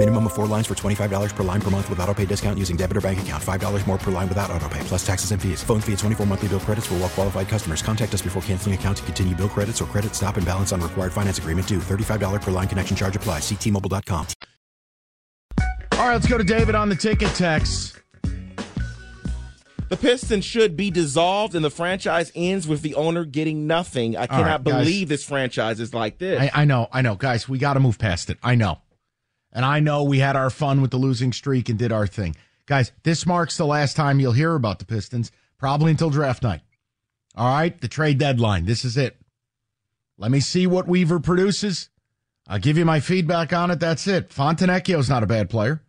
Minimum 0.00 0.28
of 0.28 0.32
four 0.32 0.46
lines 0.46 0.66
for 0.66 0.74
$25 0.74 1.36
per 1.36 1.42
line 1.42 1.60
per 1.60 1.68
month 1.68 1.90
with 1.90 2.00
auto 2.00 2.14
pay 2.14 2.24
discount 2.24 2.58
using 2.58 2.74
debit 2.74 2.96
or 2.96 3.02
bank 3.02 3.20
account. 3.20 3.44
$5 3.44 3.86
more 3.86 3.98
per 3.98 4.10
line 4.10 4.30
without 4.30 4.50
auto 4.50 4.66
pay, 4.66 4.80
plus 4.84 5.06
taxes 5.06 5.30
and 5.30 5.42
fees. 5.42 5.62
Phone 5.62 5.78
fee 5.82 5.92
at 5.92 5.98
24 5.98 6.24
monthly 6.24 6.48
bill 6.48 6.58
credits 6.58 6.86
for 6.86 6.94
well 6.94 7.10
qualified 7.10 7.48
customers. 7.48 7.82
Contact 7.82 8.14
us 8.14 8.22
before 8.22 8.40
canceling 8.44 8.74
account 8.74 8.96
to 8.96 9.02
continue 9.02 9.34
bill 9.34 9.50
credits 9.50 9.82
or 9.82 9.84
credit 9.84 10.14
stop 10.14 10.38
and 10.38 10.46
balance 10.46 10.72
on 10.72 10.80
required 10.80 11.12
finance 11.12 11.36
agreement 11.36 11.68
due. 11.68 11.80
$35 11.80 12.40
per 12.40 12.50
line 12.50 12.66
connection 12.66 12.96
charge 12.96 13.14
applies. 13.14 13.42
Ctmobile.com. 13.42 14.26
All 15.92 16.06
right, 16.06 16.14
let's 16.14 16.26
go 16.26 16.38
to 16.38 16.44
David 16.44 16.74
on 16.74 16.88
the 16.88 16.96
ticket 16.96 17.28
text. 17.34 18.00
The 19.90 19.98
Pistons 19.98 20.46
should 20.46 20.78
be 20.78 20.90
dissolved 20.90 21.54
and 21.54 21.62
the 21.62 21.68
franchise 21.68 22.32
ends 22.34 22.66
with 22.66 22.80
the 22.80 22.94
owner 22.94 23.26
getting 23.26 23.66
nothing. 23.66 24.16
I 24.16 24.26
cannot 24.26 24.46
right, 24.46 24.64
guys. 24.64 24.86
believe 24.86 25.08
this 25.10 25.26
franchise 25.26 25.78
is 25.78 25.92
like 25.92 26.16
this. 26.16 26.40
I, 26.40 26.62
I 26.62 26.64
know, 26.64 26.88
I 26.90 27.02
know, 27.02 27.16
guys. 27.16 27.50
We 27.50 27.58
got 27.58 27.74
to 27.74 27.80
move 27.80 27.98
past 27.98 28.30
it. 28.30 28.38
I 28.42 28.54
know, 28.54 28.78
and 29.52 29.64
I 29.64 29.80
know 29.80 30.02
we 30.02 30.18
had 30.18 30.36
our 30.36 30.50
fun 30.50 30.80
with 30.80 30.90
the 30.90 30.96
losing 30.96 31.32
streak 31.32 31.68
and 31.68 31.78
did 31.78 31.92
our 31.92 32.06
thing, 32.06 32.36
guys. 32.66 32.92
This 33.02 33.26
marks 33.26 33.56
the 33.56 33.66
last 33.66 33.96
time 33.96 34.20
you'll 34.20 34.32
hear 34.32 34.54
about 34.54 34.78
the 34.78 34.84
Pistons, 34.84 35.32
probably 35.58 35.90
until 35.90 36.10
draft 36.10 36.42
night. 36.42 36.60
All 37.36 37.52
right, 37.52 37.80
the 37.80 37.88
trade 37.88 38.18
deadline. 38.18 38.64
This 38.64 38.84
is 38.84 38.96
it. 38.96 39.16
Let 40.18 40.30
me 40.30 40.40
see 40.40 40.66
what 40.66 40.88
Weaver 40.88 41.20
produces. 41.20 41.88
I'll 42.46 42.58
give 42.58 42.76
you 42.76 42.84
my 42.84 43.00
feedback 43.00 43.52
on 43.52 43.70
it. 43.70 43.80
That's 43.80 44.06
it. 44.06 44.30
Fontenecchio's 44.30 45.08
not 45.08 45.22
a 45.22 45.26
bad 45.26 45.48
player. 45.48 45.82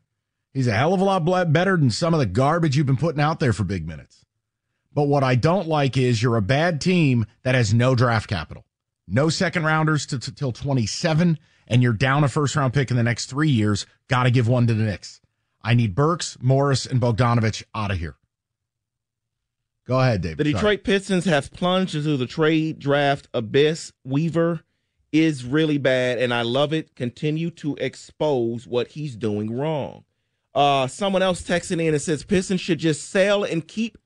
He's 0.54 0.68
a 0.68 0.74
hell 0.74 0.94
of 0.94 1.02
a 1.02 1.04
lot 1.04 1.52
better 1.52 1.78
than 1.78 1.90
some 1.90 2.14
of 2.14 2.20
the 2.20 2.26
garbage 2.26 2.78
you've 2.78 2.86
been 2.86 2.98
putting 2.98 3.22
out 3.22 3.40
there 3.40 3.54
for 3.54 3.64
big 3.64 3.88
minutes. 3.88 4.26
But 4.94 5.08
what 5.08 5.24
I 5.24 5.36
don't 5.36 5.68
like 5.68 5.98
is 5.98 6.22
you're 6.22 6.38
a 6.38 6.42
bad 6.42 6.82
team 6.82 7.26
that 7.44 7.56
has 7.56 7.74
no 7.74 7.96
draft 7.96 8.30
capital, 8.30 8.66
no 9.08 9.30
second 9.30 9.64
rounders 9.64 10.06
till 10.06 10.52
27, 10.52 11.40
and 11.72 11.82
you're 11.82 11.94
down 11.94 12.24
a 12.24 12.28
first 12.28 12.56
round 12.56 12.74
pick 12.74 12.92
in 12.92 12.98
the 12.98 13.04
next 13.04 13.28
three 13.28 13.50
years. 13.50 13.86
Got 14.10 14.24
to 14.24 14.32
give 14.32 14.48
one 14.48 14.68
to 14.68 14.74
the 14.74 14.84
Knicks. 14.84 15.22
I 15.64 15.74
need 15.74 15.96
Burks, 15.96 16.38
Morris, 16.42 16.86
and 16.86 17.00
Bogdanovich 17.00 17.64
out 17.74 17.92
of 17.92 17.98
here. 17.98 18.18
Go 19.88 20.00
ahead, 20.00 20.22
David. 20.22 20.38
The 20.38 20.52
Sorry. 20.52 20.54
Detroit 20.54 20.84
Pistons 20.84 21.26
have 21.26 21.52
plunged 21.52 21.96
into 21.96 22.18
the 22.18 22.28
trade 22.28 22.78
draft 22.78 23.30
abyss. 23.34 23.94
Weaver 24.04 24.62
is 25.12 25.46
really 25.46 25.78
bad, 25.78 26.20
and 26.20 26.34
I 26.34 26.42
love 26.42 26.74
it. 26.74 26.96
Continue 26.96 27.50
to 27.52 27.76
expose 27.76 28.68
what 28.68 28.90
he's 28.90 29.16
doing 29.16 29.56
wrong. 29.56 30.04
Uh, 30.54 30.88
someone 30.88 31.22
else 31.22 31.42
texting 31.42 31.82
in 31.82 31.94
and 31.94 32.02
says 32.02 32.24
Pistons 32.24 32.62
should 32.62 32.80
just 32.80 33.10
sell 33.10 33.44
and 33.44 33.68
keep 33.68 33.98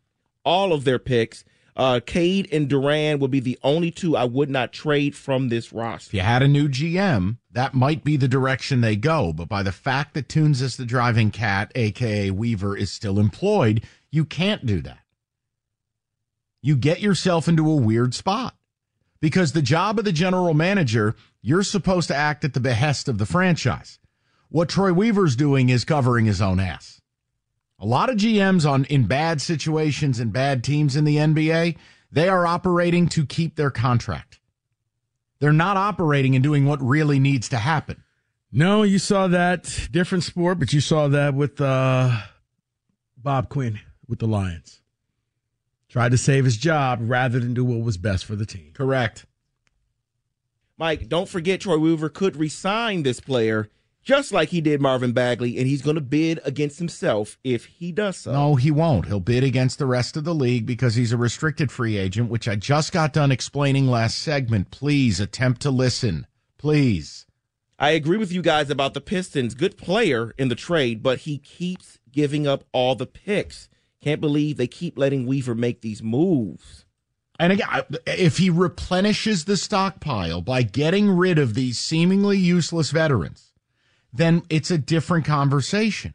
all 0.44 0.72
of 0.72 0.84
their 0.84 1.00
picks. 1.00 1.44
Uh, 1.76 2.00
Cade 2.06 2.48
and 2.54 2.70
Duren 2.70 3.20
would 3.20 3.32
be 3.32 3.42
the 3.42 3.60
only 3.62 3.92
two 3.92 4.16
I 4.16 4.24
would 4.24 4.50
not 4.50 4.72
trade 4.72 5.14
from 5.14 5.50
this 5.50 5.74
roster. 5.74 6.10
If 6.10 6.14
you 6.14 6.22
had 6.22 6.42
a 6.42 6.48
new 6.48 6.70
GM, 6.70 7.38
that 7.52 7.74
might 7.74 8.04
be 8.04 8.16
the 8.16 8.30
direction 8.30 8.80
they 8.80 8.96
go. 8.96 9.34
But 9.34 9.50
by 9.50 9.62
the 9.62 9.74
fact 9.74 10.14
that 10.14 10.30
Tunes 10.30 10.62
is 10.62 10.78
the 10.78 10.86
driving 10.86 11.32
cat, 11.32 11.72
aka 11.76 12.32
Weaver, 12.32 12.78
is 12.78 12.92
still 12.92 13.20
employed, 13.20 13.84
you 14.10 14.24
can't 14.24 14.66
do 14.66 14.82
that. 14.84 15.00
You 16.62 16.78
get 16.78 17.02
yourself 17.02 17.48
into 17.48 17.70
a 17.70 17.76
weird 17.76 18.14
spot 18.14 18.56
because 19.20 19.52
the 19.52 19.62
job 19.62 20.00
of 20.00 20.06
the 20.06 20.14
general 20.14 20.54
manager, 20.54 21.16
you're 21.42 21.64
supposed 21.64 22.08
to 22.08 22.16
act 22.16 22.46
at 22.46 22.54
the 22.54 22.60
behest 22.60 23.10
of 23.10 23.18
the 23.18 23.26
franchise. 23.26 24.00
What 24.50 24.70
Troy 24.70 24.94
Weaver's 24.94 25.36
doing 25.36 25.70
is 25.70 25.84
covering 25.84 26.26
his 26.26 26.42
own 26.42 26.60
ass. 26.60 27.02
A 27.80 27.86
lot 27.86 28.10
of 28.10 28.18
GMs 28.18 28.70
on 28.70 28.86
in 28.86 29.06
bad 29.06 29.42
situations 29.42 30.20
and 30.20 30.32
bad 30.32 30.64
teams 30.64 30.96
in 30.96 31.04
the 31.04 31.18
NBA, 31.18 31.78
they 32.12 32.30
are 32.30 32.48
operating 32.48 33.08
to 33.10 33.26
keep 33.26 33.56
their 33.56 33.72
contract. 33.72 34.40
They're 35.40 35.52
not 35.52 35.76
operating 35.76 36.36
and 36.36 36.44
doing 36.44 36.66
what 36.66 36.82
really 36.82 37.20
needs 37.20 37.50
to 37.50 37.58
happen. 37.58 38.04
No, 38.52 38.84
you 38.84 39.00
saw 39.00 39.28
that 39.28 39.90
different 39.92 40.24
sport, 40.24 40.60
but 40.60 40.72
you 40.72 40.80
saw 40.80 41.10
that 41.10 41.34
with 41.34 41.60
uh, 41.60 42.22
Bob 43.18 43.50
Quinn 43.50 43.82
with 44.08 44.20
the 44.20 44.28
Lions. 44.28 44.82
Tried 45.90 46.12
to 46.12 46.18
save 46.18 46.46
his 46.46 46.58
job 46.58 47.00
rather 47.02 47.40
than 47.40 47.54
do 47.54 47.66
what 47.66 47.84
was 47.84 47.98
best 47.98 48.24
for 48.24 48.36
the 48.36 48.46
team. 48.46 48.72
Correct. 48.74 49.26
Mike, 50.78 51.10
don't 51.10 51.30
forget 51.30 51.62
Troy 51.62 51.78
Weaver 51.78 52.10
could 52.10 52.36
resign 52.36 53.04
this 53.04 53.20
player 53.20 53.70
just 54.06 54.32
like 54.32 54.50
he 54.50 54.62
did 54.62 54.80
Marvin 54.80 55.12
Bagley, 55.12 55.58
and 55.58 55.68
he's 55.68 55.82
going 55.82 55.96
to 55.96 56.02
bid 56.02 56.40
against 56.46 56.78
himself 56.78 57.38
if 57.44 57.66
he 57.66 57.92
does 57.92 58.18
so. 58.18 58.32
No, 58.32 58.56
he 58.56 58.70
won't. 58.70 59.08
He'll 59.08 59.20
bid 59.20 59.44
against 59.44 59.80
the 59.80 59.88
rest 59.88 60.16
of 60.16 60.24
the 60.24 60.36
league 60.36 60.66
because 60.68 60.94
he's 60.96 61.12
a 61.12 61.18
restricted 61.18 61.72
free 61.72 61.98
agent, 61.98 62.30
which 62.30 62.48
I 62.48 62.56
just 62.56 62.94
got 62.94 63.12
done 63.12 63.32
explaining 63.32 63.88
last 63.88 64.20
segment. 64.20 64.70
Please 64.70 65.20
attempt 65.20 65.62
to 65.64 65.72
listen. 65.72 66.28
Please. 66.58 67.26
I 67.78 67.90
agree 67.90 68.18
with 68.18 68.32
you 68.32 68.42
guys 68.42 68.70
about 68.70 68.94
the 68.94 69.02
Pistons. 69.02 69.56
Good 69.56 69.76
player 69.76 70.34
in 70.38 70.48
the 70.48 70.56
trade, 70.56 71.04
but 71.04 71.20
he 71.20 71.40
keeps 71.40 72.00
giving 72.12 72.48
up 72.48 72.64
all 72.72 72.96
the 72.96 73.08
picks. 73.08 73.68
Can't 74.02 74.22
believe 74.22 74.56
they 74.56 74.68
keep 74.68 74.98
letting 74.98 75.26
Weaver 75.26 75.56
make 75.56 75.82
these 75.82 76.04
moves. 76.04 76.86
And 77.38 77.52
again, 77.52 77.68
if 78.06 78.38
he 78.38 78.50
replenishes 78.50 79.44
the 79.44 79.58
stockpile 79.58 80.42
by 80.42 80.62
getting 80.62 81.10
rid 81.10 81.38
of 81.38 81.54
these 81.54 81.78
seemingly 81.78 82.38
useless 82.38 82.92
veterans, 82.92 83.52
then 84.16 84.44
it's 84.50 84.72
a 84.72 84.78
different 84.78 85.26
conversation. 85.26 86.14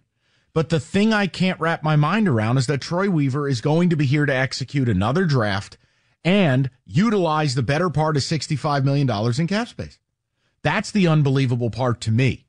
But 0.53 0.69
the 0.69 0.81
thing 0.81 1.13
I 1.13 1.27
can't 1.27 1.61
wrap 1.61 1.83
my 1.83 1.97
mind 1.97 2.27
around 2.29 2.59
is 2.59 2.67
that 2.67 2.81
Troy 2.81 3.09
Weaver 3.09 3.49
is 3.49 3.61
going 3.61 3.91
to 3.91 3.97
be 3.97 4.07
here 4.07 4.27
to 4.27 4.35
execute 4.35 4.89
another 4.89 5.25
draft 5.25 5.79
and 6.25 6.71
utilize 6.85 7.55
the 7.55 7.63
better 7.63 7.89
part 7.89 8.17
of 8.17 8.23
$65 8.23 8.85
million 8.85 9.09
in 9.39 9.47
cap 9.47 9.69
space. 9.69 9.99
That's 10.63 10.91
the 10.91 11.07
unbelievable 11.07 11.71
part 11.71 12.01
to 12.03 12.11
me. 12.11 12.47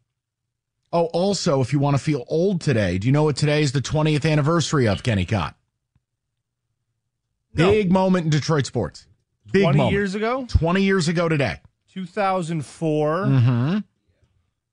Oh, 0.91 1.05
also, 1.05 1.61
if 1.61 1.71
you 1.71 1.79
want 1.79 1.95
to 1.95 2.03
feel 2.03 2.25
old 2.27 2.59
today, 2.59 2.97
do 2.97 3.07
you 3.07 3.13
know 3.13 3.23
what 3.23 3.37
today 3.37 3.61
is 3.61 3.71
the 3.71 3.81
20th 3.81 4.29
anniversary 4.29 4.87
of 4.87 5.03
Kenny 5.03 5.25
Cott? 5.25 5.55
No. 7.53 7.71
Big 7.71 7.91
moment 7.91 8.25
in 8.25 8.29
Detroit 8.29 8.65
sports. 8.65 9.07
Big 9.51 9.63
20 9.63 9.77
moment. 9.77 9.93
years 9.93 10.15
ago? 10.15 10.45
20 10.49 10.81
years 10.81 11.07
ago 11.07 11.29
today. 11.29 11.59
2004. 11.93 13.25
Mm-hmm. 13.25 13.77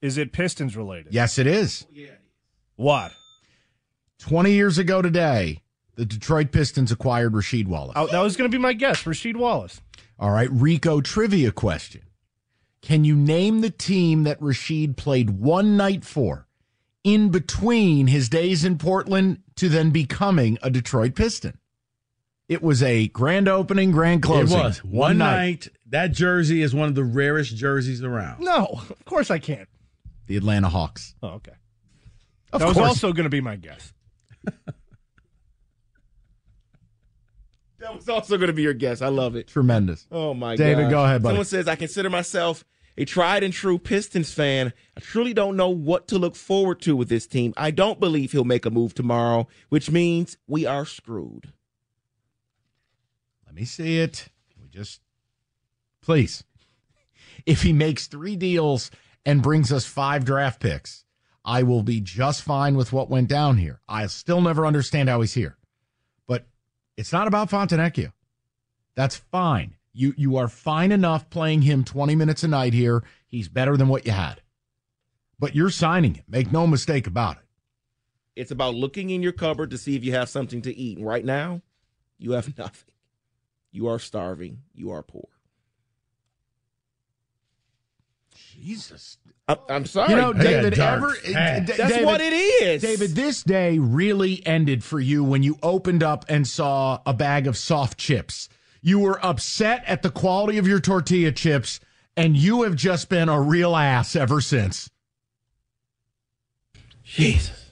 Is 0.01 0.19
it 0.19 0.33
Pistons 0.33 0.77
related? 0.77 1.13
Yes, 1.13 1.39
oh, 1.39 1.43
it 1.43 1.47
is. 1.47 1.87
What? 2.77 3.13
20 4.21 4.53
years 4.53 4.79
ago 4.79 5.03
today, 5.03 5.63
the 5.97 6.05
Detroit 6.05 6.53
Pistons 6.53 6.93
acquired 6.93 7.33
Rasheed 7.33 7.67
Wallace. 7.67 7.95
Oh, 7.97 8.07
that 8.07 8.21
was 8.21 8.37
going 8.37 8.51
to 8.51 8.57
be 8.57 8.61
my 8.61 8.73
guess, 8.73 9.03
Rasheed 9.03 9.37
Wallace. 9.37 9.81
All 10.19 10.31
right, 10.31 10.51
Rico 10.51 11.01
trivia 11.01 11.53
question. 11.53 12.03
Can 12.83 13.05
you 13.05 13.17
name 13.17 13.61
the 13.61 13.71
team 13.71 14.23
that 14.25 14.41
Rasheed 14.41 14.97
played 14.97 15.31
one 15.31 15.77
night 15.77 16.05
for 16.05 16.47
in 17.03 17.31
between 17.31 18.07
his 18.07 18.29
days 18.29 18.65
in 18.65 18.79
Portland 18.79 19.43
to 19.57 19.69
then 19.69 19.91
becoming 19.91 20.59
a 20.63 20.71
Detroit 20.71 21.15
Piston? 21.15 21.59
It 22.49 22.63
was 22.63 22.83
a 22.83 23.09
grand 23.09 23.47
opening, 23.47 23.91
grand 23.91 24.23
closing. 24.23 24.59
It 24.59 24.63
was 24.63 24.85
one, 24.85 25.19
night. 25.19 25.69
That 25.87 26.13
jersey 26.13 26.63
is 26.63 26.75
one 26.75 26.89
of 26.89 26.95
the 26.95 27.05
rarest 27.05 27.55
jerseys 27.57 28.03
around. 28.03 28.41
No, 28.41 28.81
of 28.89 29.05
course 29.05 29.31
I 29.31 29.39
can't. 29.39 29.69
The 30.29 30.37
Atlanta 30.37 30.69
Hawks. 30.69 31.15
Oh, 31.23 31.29
okay. 31.29 31.53
Of 32.53 32.61
that 32.61 32.69
was 32.69 32.79
also 32.79 33.13
going 33.13 33.25
to 33.25 33.31
be 33.31 33.41
my 33.41 33.57
guess. 33.57 33.93
That 37.81 37.95
was 37.95 38.09
also 38.09 38.37
going 38.37 38.49
to 38.49 38.53
be 38.53 38.63
your 38.63 38.75
guess. 38.75 39.03
I 39.03 39.09
love 39.09 39.37
it. 39.37 39.47
Tremendous. 39.47 40.07
Oh 40.11 40.35
my 40.35 40.57
god. 40.57 40.65
David, 40.65 40.91
go 40.91 41.05
ahead, 41.05 41.23
buddy. 41.23 41.35
Someone 41.35 41.45
says 41.45 41.69
I 41.69 41.77
consider 41.77 42.11
myself 42.11 42.65
a 42.97 43.05
tried 43.05 43.45
and 43.45 43.55
true 43.55 43.79
Pistons 43.79 44.33
fan. 44.33 44.73
I 44.97 45.01
truly 45.01 45.33
don't 45.33 45.57
know 45.57 45.69
what 45.69 46.09
to 46.09 46.19
look 46.19 46.35
forward 46.35 46.81
to 46.83 46.97
with 46.97 47.09
this 47.09 47.27
team. 47.27 47.55
I 47.57 47.71
don't 47.71 48.01
believe 48.01 48.33
he'll 48.33 48.45
make 48.45 48.67
a 48.67 48.71
move 48.71 48.95
tomorrow, 48.95 49.47
which 49.69 49.91
means 49.91 50.37
we 50.49 50.67
are 50.67 50.85
screwed. 50.85 51.53
Let 53.47 53.55
me 53.55 53.65
see 53.65 54.01
it. 54.01 54.29
Can 54.53 54.63
we 54.63 54.69
just 54.69 55.01
please? 56.03 56.45
If 57.47 57.63
he 57.63 57.73
makes 57.73 58.09
three 58.09 58.35
deals 58.35 58.91
and 59.29 59.43
brings 59.43 59.71
us 59.71 59.85
five 59.85 60.25
draft 60.25 60.59
picks, 60.59 61.05
I 61.45 61.63
will 61.63 61.83
be 61.83 62.01
just 62.01 62.41
fine 62.41 62.77
with 62.77 62.95
what 62.95 63.11
went 63.11 63.29
down 63.29 63.59
here. 63.59 63.83
I'll 63.87 64.09
still 64.09 64.41
never 64.41 64.65
understand 64.65 65.11
how 65.11 65.21
he's 65.21 65.35
here. 65.35 65.59
But 66.27 66.47
it's 66.97 67.13
not 67.13 67.29
about 67.29 67.51
Fontenecchio. 67.51 68.13
That's 68.95 69.17
fine. 69.17 69.77
You 69.93 70.15
you 70.17 70.39
are 70.39 70.49
fine 70.49 70.93
enough 70.93 71.29
playing 71.29 71.63
him 71.63 71.85
20 71.85 72.15
minutes 72.15 72.43
a 72.43 72.49
night 72.49 72.73
here. 72.73 73.05
He's 73.27 73.49
better 73.49 73.77
than 73.77 73.89
what 73.89 74.07
you 74.07 74.13
had. 74.13 74.41
But 75.39 75.55
you're 75.55 75.69
signing 75.69 76.15
him. 76.15 76.25
Make 76.27 76.51
no 76.51 76.67
mistake 76.67 77.07
about 77.07 77.37
it. 77.37 77.45
It's 78.35 78.51
about 78.51 78.77
looking 78.77 79.11
in 79.11 79.23
your 79.23 79.33
cupboard 79.33 79.71
to 79.73 79.79
see 79.79 79.95
if 79.95 80.05
you 80.05 80.13
have 80.13 80.31
something 80.31 80.63
to 80.63 80.75
eat. 80.75 80.97
And 80.97 81.07
right 81.07 81.25
now, 81.25 81.61
you 82.17 82.33
have 82.33 82.57
nothing. 82.59 82.95
You 83.73 83.89
are 83.89 83.99
starving. 83.99 84.63
You 84.73 84.91
are 84.91 85.03
poor. 85.03 85.29
Jesus. 88.61 89.19
I, 89.47 89.57
I'm 89.71 89.87
sorry. 89.87 90.11
You 90.11 90.17
know, 90.17 90.33
David, 90.33 90.75
dark 90.75 91.03
ever. 91.03 91.15
D- 91.25 91.33
That's 91.33 91.77
David- 91.93 92.05
what 92.05 92.21
it 92.21 92.33
is. 92.33 92.83
David, 92.83 93.11
this 93.13 93.43
day 93.43 93.79
really 93.79 94.45
ended 94.47 94.85
for 94.85 95.01
you 95.01 95.25
when 95.25 95.43
you 95.43 95.59
opened 95.63 96.03
up 96.03 96.25
and 96.29 96.47
saw 96.47 97.01
a 97.07 97.15
bag 97.15 97.47
of 97.47 97.57
soft 97.57 97.99
chips. 97.99 98.49
You 98.83 98.99
were 99.01 99.25
upset 99.25 99.83
at 99.87 100.03
the 100.03 100.11
quality 100.11 100.59
of 100.59 100.67
your 100.67 100.81
tortilla 100.81 101.33
chips, 101.33 101.81
and 102.17 102.37
you 102.37 102.63
have 102.63 102.77
just 102.77 103.09
been 103.09 103.29
a 103.29 103.41
real 103.41 103.75
ass 103.75 104.15
ever 104.15 104.41
since. 104.41 104.91
Jesus. 107.05 107.71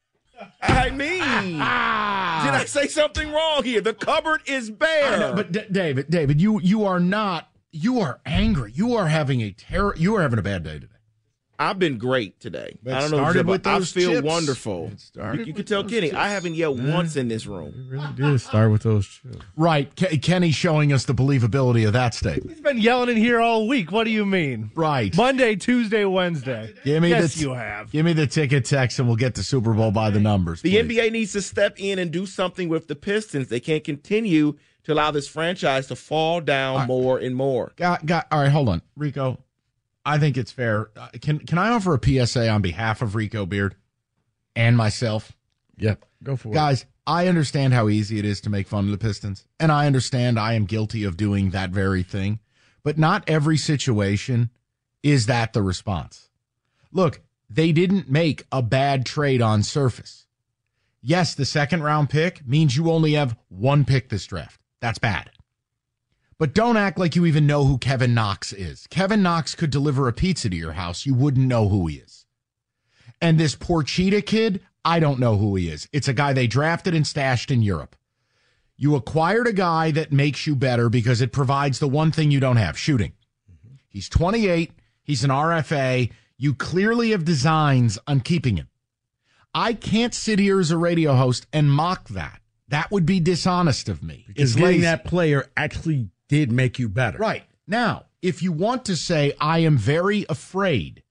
I 0.62 0.90
mean, 0.90 1.18
did 1.18 1.60
I 1.60 2.64
say 2.66 2.86
something 2.86 3.30
wrong 3.30 3.64
here? 3.64 3.80
The 3.80 3.92
cupboard 3.94 4.42
is 4.46 4.70
bare. 4.70 5.12
I 5.14 5.18
know, 5.18 5.34
but 5.34 5.52
D- 5.52 5.64
David, 5.70 6.06
David, 6.08 6.40
you 6.40 6.60
you 6.60 6.84
are 6.86 7.00
not. 7.00 7.50
You 7.70 8.00
are 8.00 8.20
angry. 8.24 8.72
You 8.74 8.94
are 8.94 9.08
having 9.08 9.40
a 9.42 9.50
terror. 9.50 9.94
You 9.96 10.14
are 10.16 10.22
having 10.22 10.38
a 10.38 10.42
bad 10.42 10.62
day 10.64 10.74
today. 10.74 10.92
I've 11.60 11.80
been 11.80 11.98
great 11.98 12.38
today. 12.38 12.78
It 12.84 12.92
I 12.92 13.00
don't 13.00 13.10
know. 13.10 13.16
started 13.16 13.44
What 13.48 13.52
with 13.64 13.66
I 13.66 13.78
those 13.80 13.90
feel 13.90 14.12
chips. 14.12 14.24
wonderful. 14.24 14.90
It 14.92 15.00
started 15.00 15.40
You, 15.40 15.46
you 15.46 15.52
can 15.54 15.64
tell 15.64 15.82
Kenny, 15.82 16.10
chips. 16.10 16.16
I 16.18 16.28
haven't 16.28 16.54
yelled 16.54 16.80
once 16.86 17.16
in 17.16 17.26
this 17.26 17.46
room. 17.46 17.88
really 17.90 18.06
did 18.14 18.40
start 18.40 18.70
with 18.70 18.84
those 18.84 19.08
chips. 19.08 19.38
Right, 19.56 19.90
Ke- 19.96 20.22
Kenny 20.22 20.52
showing 20.52 20.92
us 20.92 21.04
the 21.04 21.14
believability 21.14 21.84
of 21.84 21.94
that 21.94 22.14
statement. 22.14 22.50
He's 22.52 22.60
been 22.60 22.78
yelling 22.78 23.08
in 23.08 23.16
here 23.16 23.40
all 23.40 23.66
week. 23.66 23.90
What 23.90 24.04
do 24.04 24.10
you 24.10 24.24
mean? 24.24 24.70
Right. 24.76 25.14
Monday, 25.16 25.56
Tuesday, 25.56 26.04
Wednesday. 26.04 26.72
Give 26.84 27.02
me 27.02 27.08
yes, 27.08 27.34
the 27.34 27.40
you 27.40 27.54
have. 27.54 27.90
Give 27.90 28.06
me 28.06 28.12
the 28.12 28.28
ticket 28.28 28.64
text, 28.64 29.00
and 29.00 29.08
we'll 29.08 29.16
get 29.16 29.34
the 29.34 29.42
Super 29.42 29.74
Bowl 29.74 29.90
by 29.90 30.10
the 30.10 30.20
numbers. 30.20 30.62
The 30.62 30.70
please. 30.80 30.96
NBA 30.96 31.10
needs 31.10 31.32
to 31.32 31.42
step 31.42 31.74
in 31.80 31.98
and 31.98 32.12
do 32.12 32.24
something 32.24 32.68
with 32.68 32.86
the 32.86 32.94
Pistons. 32.94 33.48
They 33.48 33.58
can't 33.60 33.82
continue 33.82 34.54
to 34.88 34.94
allow 34.94 35.10
this 35.10 35.28
franchise 35.28 35.86
to 35.86 35.94
fall 35.94 36.40
down 36.40 36.86
more 36.86 37.18
and 37.18 37.36
more. 37.36 37.72
Got, 37.76 38.06
got, 38.06 38.26
all 38.32 38.40
right, 38.40 38.50
hold 38.50 38.70
on, 38.70 38.80
Rico. 38.96 39.38
I 40.04 40.18
think 40.18 40.38
it's 40.38 40.50
fair. 40.50 40.88
Uh, 40.96 41.08
Can 41.20 41.40
can 41.40 41.58
I 41.58 41.68
offer 41.68 41.92
a 41.94 42.26
PSA 42.26 42.48
on 42.48 42.62
behalf 42.62 43.02
of 43.02 43.14
Rico 43.14 43.44
Beard 43.44 43.76
and 44.56 44.78
myself? 44.78 45.32
Yep. 45.76 46.06
Go 46.22 46.36
for 46.36 46.48
it. 46.48 46.54
Guys, 46.54 46.86
I 47.06 47.28
understand 47.28 47.74
how 47.74 47.90
easy 47.90 48.18
it 48.18 48.24
is 48.24 48.40
to 48.42 48.50
make 48.50 48.66
fun 48.66 48.86
of 48.86 48.90
the 48.90 48.96
Pistons, 48.96 49.46
and 49.60 49.70
I 49.70 49.86
understand 49.86 50.38
I 50.38 50.54
am 50.54 50.64
guilty 50.64 51.04
of 51.04 51.18
doing 51.18 51.50
that 51.50 51.68
very 51.68 52.02
thing. 52.02 52.40
But 52.82 52.96
not 52.96 53.28
every 53.28 53.58
situation 53.58 54.48
is 55.02 55.26
that 55.26 55.52
the 55.52 55.60
response. 55.60 56.30
Look, 56.90 57.20
they 57.50 57.72
didn't 57.72 58.10
make 58.10 58.44
a 58.50 58.62
bad 58.62 59.04
trade 59.04 59.42
on 59.42 59.62
surface. 59.62 60.24
Yes, 61.02 61.34
the 61.34 61.44
second 61.44 61.82
round 61.82 62.08
pick 62.08 62.46
means 62.46 62.74
you 62.74 62.90
only 62.90 63.12
have 63.12 63.36
one 63.48 63.84
pick 63.84 64.08
this 64.08 64.24
draft. 64.26 64.58
That's 64.80 64.98
bad. 64.98 65.30
But 66.38 66.54
don't 66.54 66.76
act 66.76 66.98
like 66.98 67.16
you 67.16 67.26
even 67.26 67.46
know 67.46 67.64
who 67.64 67.78
Kevin 67.78 68.14
Knox 68.14 68.52
is. 68.52 68.86
Kevin 68.88 69.22
Knox 69.22 69.56
could 69.56 69.70
deliver 69.70 70.06
a 70.06 70.12
pizza 70.12 70.48
to 70.48 70.56
your 70.56 70.72
house. 70.72 71.04
You 71.04 71.14
wouldn't 71.14 71.48
know 71.48 71.68
who 71.68 71.86
he 71.88 71.96
is. 71.96 72.26
And 73.20 73.38
this 73.38 73.56
poor 73.56 73.82
cheetah 73.82 74.22
kid, 74.22 74.60
I 74.84 75.00
don't 75.00 75.18
know 75.18 75.36
who 75.36 75.56
he 75.56 75.68
is. 75.68 75.88
It's 75.92 76.06
a 76.06 76.12
guy 76.12 76.32
they 76.32 76.46
drafted 76.46 76.94
and 76.94 77.04
stashed 77.06 77.50
in 77.50 77.62
Europe. 77.62 77.96
You 78.76 78.94
acquired 78.94 79.48
a 79.48 79.52
guy 79.52 79.90
that 79.90 80.12
makes 80.12 80.46
you 80.46 80.54
better 80.54 80.88
because 80.88 81.20
it 81.20 81.32
provides 81.32 81.80
the 81.80 81.88
one 81.88 82.12
thing 82.12 82.30
you 82.30 82.38
don't 82.38 82.56
have 82.56 82.78
shooting. 82.78 83.14
Mm-hmm. 83.50 83.74
He's 83.88 84.08
28. 84.08 84.70
He's 85.02 85.24
an 85.24 85.30
RFA. 85.30 86.12
You 86.36 86.54
clearly 86.54 87.10
have 87.10 87.24
designs 87.24 87.98
on 88.06 88.20
keeping 88.20 88.56
him. 88.56 88.68
I 89.52 89.72
can't 89.72 90.14
sit 90.14 90.38
here 90.38 90.60
as 90.60 90.70
a 90.70 90.76
radio 90.76 91.14
host 91.14 91.48
and 91.52 91.72
mock 91.72 92.08
that. 92.10 92.40
That 92.68 92.90
would 92.90 93.06
be 93.06 93.20
dishonest 93.20 93.88
of 93.88 94.02
me. 94.02 94.24
Because 94.28 94.58
lazy. 94.58 94.82
that 94.82 95.04
player 95.04 95.46
actually 95.56 96.10
did 96.28 96.52
make 96.52 96.78
you 96.78 96.88
better. 96.88 97.18
Right. 97.18 97.44
Now, 97.66 98.06
if 98.22 98.42
you 98.42 98.52
want 98.52 98.84
to 98.86 98.96
say, 98.96 99.32
I 99.40 99.60
am 99.60 99.76
very 99.76 100.26
afraid 100.28 101.02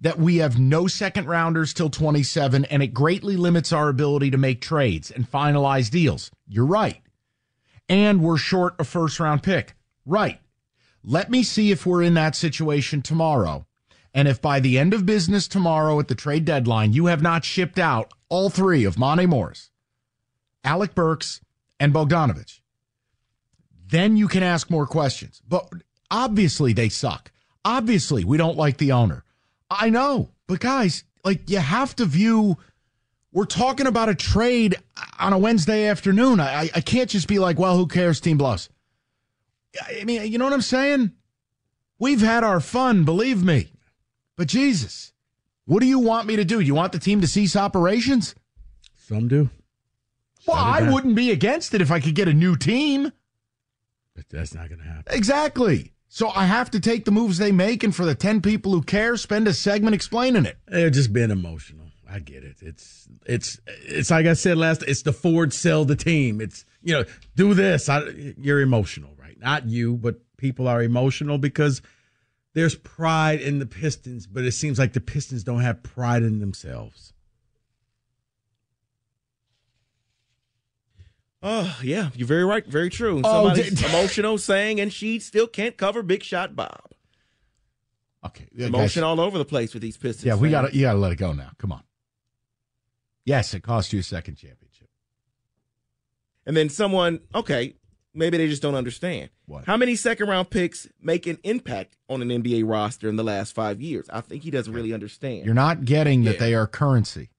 that 0.00 0.18
we 0.18 0.36
have 0.36 0.58
no 0.58 0.86
second 0.86 1.26
rounders 1.26 1.74
till 1.74 1.90
27 1.90 2.64
and 2.66 2.82
it 2.82 2.88
greatly 2.88 3.36
limits 3.36 3.72
our 3.72 3.88
ability 3.88 4.30
to 4.30 4.38
make 4.38 4.60
trades 4.60 5.10
and 5.10 5.30
finalize 5.30 5.90
deals, 5.90 6.30
you're 6.46 6.66
right. 6.66 7.00
And 7.88 8.22
we're 8.22 8.36
short 8.36 8.74
a 8.78 8.84
first 8.84 9.18
round 9.18 9.42
pick. 9.42 9.74
Right. 10.04 10.40
Let 11.02 11.30
me 11.30 11.42
see 11.42 11.70
if 11.70 11.86
we're 11.86 12.02
in 12.02 12.14
that 12.14 12.36
situation 12.36 13.02
tomorrow. 13.02 13.66
And 14.14 14.28
if 14.28 14.40
by 14.40 14.60
the 14.60 14.78
end 14.78 14.94
of 14.94 15.06
business 15.06 15.48
tomorrow 15.48 15.98
at 16.00 16.08
the 16.08 16.14
trade 16.14 16.44
deadline, 16.44 16.92
you 16.92 17.06
have 17.06 17.22
not 17.22 17.44
shipped 17.44 17.78
out 17.78 18.12
all 18.28 18.50
three 18.50 18.84
of 18.84 18.98
Monte 18.98 19.26
Morris, 19.26 19.70
Alec 20.68 20.94
Burks, 20.94 21.40
and 21.80 21.94
Bogdanovich, 21.94 22.60
then 23.90 24.18
you 24.18 24.28
can 24.28 24.42
ask 24.42 24.68
more 24.68 24.86
questions. 24.86 25.40
But 25.48 25.66
obviously 26.10 26.74
they 26.74 26.90
suck. 26.90 27.32
Obviously 27.64 28.22
we 28.22 28.36
don't 28.36 28.58
like 28.58 28.76
the 28.76 28.92
owner. 28.92 29.24
I 29.70 29.88
know, 29.88 30.28
but 30.46 30.60
guys, 30.60 31.04
like 31.24 31.48
you 31.48 31.58
have 31.58 31.96
to 31.96 32.04
view. 32.04 32.58
We're 33.32 33.46
talking 33.46 33.86
about 33.86 34.10
a 34.10 34.14
trade 34.14 34.76
on 35.18 35.32
a 35.32 35.38
Wednesday 35.38 35.86
afternoon. 35.86 36.38
I 36.38 36.70
I 36.74 36.82
can't 36.82 37.08
just 37.08 37.28
be 37.28 37.38
like, 37.38 37.58
well, 37.58 37.76
who 37.78 37.86
cares? 37.86 38.20
Team 38.20 38.36
blows. 38.36 38.68
I 39.82 40.04
mean, 40.04 40.30
you 40.30 40.36
know 40.36 40.44
what 40.44 40.54
I'm 40.54 40.60
saying? 40.60 41.12
We've 41.98 42.20
had 42.20 42.44
our 42.44 42.60
fun, 42.60 43.04
believe 43.04 43.42
me. 43.42 43.72
But 44.36 44.48
Jesus, 44.48 45.14
what 45.64 45.80
do 45.80 45.86
you 45.86 45.98
want 45.98 46.26
me 46.26 46.36
to 46.36 46.44
do? 46.44 46.60
You 46.60 46.74
want 46.74 46.92
the 46.92 46.98
team 46.98 47.22
to 47.22 47.26
cease 47.26 47.56
operations? 47.56 48.34
Some 48.96 49.28
do. 49.28 49.48
Well, 50.48 50.56
I 50.56 50.90
wouldn't 50.90 51.14
be 51.14 51.30
against 51.30 51.74
it 51.74 51.80
if 51.82 51.90
I 51.90 52.00
could 52.00 52.14
get 52.14 52.28
a 52.28 52.34
new 52.34 52.56
team. 52.56 53.12
But 54.14 54.28
that's 54.30 54.54
not 54.54 54.68
going 54.68 54.80
to 54.80 54.86
happen. 54.86 55.14
Exactly. 55.14 55.92
So 56.08 56.30
I 56.30 56.46
have 56.46 56.70
to 56.70 56.80
take 56.80 57.04
the 57.04 57.10
moves 57.10 57.38
they 57.38 57.52
make, 57.52 57.84
and 57.84 57.94
for 57.94 58.04
the 58.04 58.14
10 58.14 58.40
people 58.40 58.72
who 58.72 58.82
care, 58.82 59.16
spend 59.16 59.46
a 59.46 59.52
segment 59.52 59.94
explaining 59.94 60.46
it. 60.46 60.56
They're 60.66 60.90
just 60.90 61.12
being 61.12 61.30
emotional. 61.30 61.88
I 62.10 62.20
get 62.20 62.42
it. 62.42 62.56
It's 62.62 63.06
it's 63.26 63.60
it's 63.66 64.10
like 64.10 64.24
I 64.24 64.32
said 64.32 64.56
last. 64.56 64.82
It's 64.84 65.02
the 65.02 65.12
Ford 65.12 65.52
sell 65.52 65.84
the 65.84 65.94
team. 65.94 66.40
It's 66.40 66.64
you 66.82 66.94
know 66.94 67.04
do 67.36 67.52
this. 67.52 67.88
I, 67.90 68.00
you're 68.38 68.60
emotional, 68.60 69.14
right? 69.18 69.38
Not 69.38 69.68
you, 69.68 69.96
but 69.96 70.16
people 70.38 70.68
are 70.68 70.82
emotional 70.82 71.36
because 71.36 71.82
there's 72.54 72.76
pride 72.76 73.42
in 73.42 73.58
the 73.58 73.66
Pistons, 73.66 74.26
but 74.26 74.44
it 74.44 74.52
seems 74.52 74.78
like 74.78 74.94
the 74.94 75.00
Pistons 75.02 75.44
don't 75.44 75.60
have 75.60 75.82
pride 75.82 76.22
in 76.22 76.38
themselves. 76.38 77.12
Oh, 81.42 81.78
yeah, 81.82 82.10
you're 82.14 82.26
very 82.26 82.44
right. 82.44 82.66
Very 82.66 82.90
true. 82.90 83.20
Oh, 83.24 83.44
Somebody's 83.52 83.82
emotional 83.88 84.38
saying, 84.38 84.80
and 84.80 84.92
she 84.92 85.18
still 85.20 85.46
can't 85.46 85.76
cover 85.76 86.02
Big 86.02 86.22
Shot 86.22 86.56
Bob. 86.56 86.80
Okay. 88.26 88.46
Emotion 88.56 89.04
all 89.04 89.20
over 89.20 89.38
the 89.38 89.44
place 89.44 89.72
with 89.72 89.82
these 89.82 89.96
Pistons. 89.96 90.24
Yeah, 90.24 90.34
we 90.34 90.50
got 90.50 90.74
you 90.74 90.82
got 90.82 90.94
to 90.94 90.98
let 90.98 91.12
it 91.12 91.16
go 91.16 91.32
now. 91.32 91.50
Come 91.58 91.70
on. 91.70 91.82
Yes, 93.24 93.54
it 93.54 93.62
cost 93.62 93.92
you 93.92 94.00
a 94.00 94.02
second 94.02 94.34
championship. 94.36 94.88
And 96.46 96.56
then 96.56 96.68
someone, 96.70 97.20
okay, 97.34 97.74
maybe 98.14 98.38
they 98.38 98.48
just 98.48 98.62
don't 98.62 98.74
understand. 98.74 99.30
What? 99.46 99.66
How 99.66 99.76
many 99.76 99.94
second 99.96 100.28
round 100.28 100.50
picks 100.50 100.88
make 101.00 101.26
an 101.26 101.38
impact 101.44 101.96
on 102.08 102.22
an 102.22 102.28
NBA 102.30 102.68
roster 102.68 103.08
in 103.08 103.16
the 103.16 103.22
last 103.24 103.54
five 103.54 103.80
years? 103.80 104.08
I 104.10 104.22
think 104.22 104.42
he 104.42 104.50
doesn't 104.50 104.72
really 104.72 104.92
understand. 104.94 105.44
You're 105.44 105.54
not 105.54 105.84
getting 105.84 106.24
that 106.24 106.34
Yeah. 106.34 106.40
they 106.40 106.54
are 106.54 106.66
currency. 106.66 107.30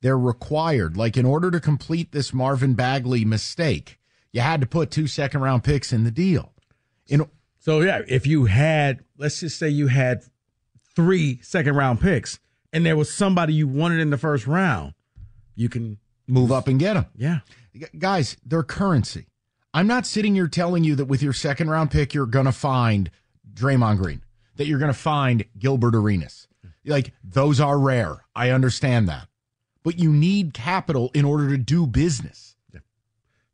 They're 0.00 0.18
required. 0.18 0.96
Like 0.96 1.16
in 1.16 1.26
order 1.26 1.50
to 1.50 1.60
complete 1.60 2.12
this 2.12 2.32
Marvin 2.32 2.74
Bagley 2.74 3.24
mistake, 3.24 3.98
you 4.32 4.40
had 4.40 4.60
to 4.60 4.66
put 4.66 4.90
two 4.90 5.06
second 5.06 5.40
round 5.40 5.64
picks 5.64 5.92
in 5.92 6.04
the 6.04 6.10
deal. 6.10 6.52
In 7.06 7.26
So 7.58 7.80
yeah, 7.80 8.02
if 8.06 8.26
you 8.26 8.46
had, 8.46 9.04
let's 9.16 9.40
just 9.40 9.58
say 9.58 9.68
you 9.68 9.88
had 9.88 10.22
three 10.94 11.40
second 11.42 11.74
round 11.74 12.00
picks, 12.00 12.38
and 12.72 12.84
there 12.84 12.96
was 12.96 13.12
somebody 13.12 13.54
you 13.54 13.66
wanted 13.66 14.00
in 14.00 14.10
the 14.10 14.18
first 14.18 14.46
round, 14.46 14.94
you 15.54 15.68
can 15.68 15.98
move 16.26 16.52
up 16.52 16.68
and 16.68 16.78
get 16.78 16.94
them. 16.94 17.06
Yeah. 17.16 17.40
Guys, 17.98 18.36
they're 18.44 18.62
currency. 18.62 19.26
I'm 19.72 19.86
not 19.86 20.06
sitting 20.06 20.34
here 20.34 20.48
telling 20.48 20.84
you 20.84 20.94
that 20.96 21.06
with 21.06 21.22
your 21.22 21.32
second 21.32 21.70
round 21.70 21.90
pick, 21.90 22.14
you're 22.14 22.26
going 22.26 22.46
to 22.46 22.52
find 22.52 23.10
Draymond 23.54 23.98
Green, 23.98 24.22
that 24.56 24.66
you're 24.66 24.78
going 24.78 24.92
to 24.92 24.98
find 24.98 25.44
Gilbert 25.58 25.94
Arenas. 25.94 26.48
Like, 26.84 27.12
those 27.22 27.60
are 27.60 27.78
rare. 27.78 28.24
I 28.34 28.50
understand 28.50 29.08
that. 29.08 29.27
But 29.88 29.98
you 29.98 30.12
need 30.12 30.52
capital 30.52 31.10
in 31.14 31.24
order 31.24 31.48
to 31.48 31.56
do 31.56 31.86
business. 31.86 32.56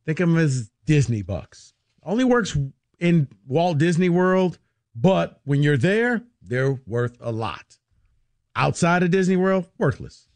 Think 0.04 0.18
of 0.18 0.28
them 0.28 0.36
as 0.36 0.68
Disney 0.84 1.22
bucks. 1.22 1.74
Only 2.02 2.24
works 2.24 2.58
in 2.98 3.28
Walt 3.46 3.78
Disney 3.78 4.08
World, 4.08 4.58
but 4.96 5.40
when 5.44 5.62
you're 5.62 5.76
there, 5.76 6.22
they're 6.42 6.80
worth 6.88 7.16
a 7.20 7.30
lot. 7.30 7.78
Outside 8.56 9.04
of 9.04 9.12
Disney 9.12 9.36
World, 9.36 9.68
worthless. 9.78 10.26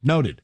Noted. 0.00 0.42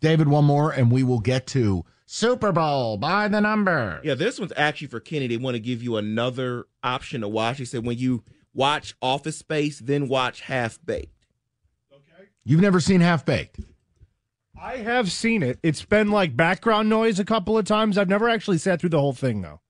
David, 0.00 0.26
one 0.26 0.46
more, 0.46 0.72
and 0.72 0.90
we 0.90 1.04
will 1.04 1.20
get 1.20 1.46
to 1.46 1.84
Super 2.06 2.50
Bowl 2.50 2.96
by 2.96 3.28
the 3.28 3.40
number. 3.40 4.00
Yeah, 4.02 4.14
this 4.14 4.40
one's 4.40 4.52
actually 4.56 4.88
for 4.88 4.98
Kenny. 4.98 5.28
They 5.28 5.36
want 5.36 5.54
to 5.54 5.60
give 5.60 5.80
you 5.80 5.96
another 5.96 6.66
option 6.82 7.20
to 7.20 7.28
watch. 7.28 7.58
He 7.58 7.64
said 7.64 7.86
when 7.86 7.98
you 7.98 8.24
watch 8.52 8.96
Office 9.00 9.38
Space, 9.38 9.78
then 9.78 10.08
watch 10.08 10.40
Half 10.40 10.80
Baked. 10.84 11.13
You've 12.44 12.60
never 12.60 12.80
seen 12.80 13.00
Half 13.00 13.24
Baked. 13.24 13.60
I 14.60 14.76
have 14.78 15.10
seen 15.10 15.42
it. 15.42 15.58
It's 15.62 15.84
been 15.84 16.10
like 16.10 16.36
background 16.36 16.88
noise 16.88 17.18
a 17.18 17.24
couple 17.24 17.58
of 17.58 17.64
times. 17.64 17.98
I've 17.98 18.08
never 18.08 18.28
actually 18.28 18.58
sat 18.58 18.80
through 18.80 18.90
the 18.90 19.00
whole 19.00 19.12
thing 19.12 19.42
though. 19.42 19.60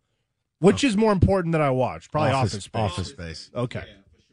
Which 0.60 0.84
oh. 0.84 0.88
is 0.88 0.96
more 0.96 1.12
important 1.12 1.52
that 1.52 1.60
I 1.60 1.70
watch? 1.70 2.10
Probably 2.10 2.32
Office, 2.32 2.64
Space. 2.64 2.80
Office 2.80 3.08
Space. 3.08 3.50
Okay. 3.54 3.84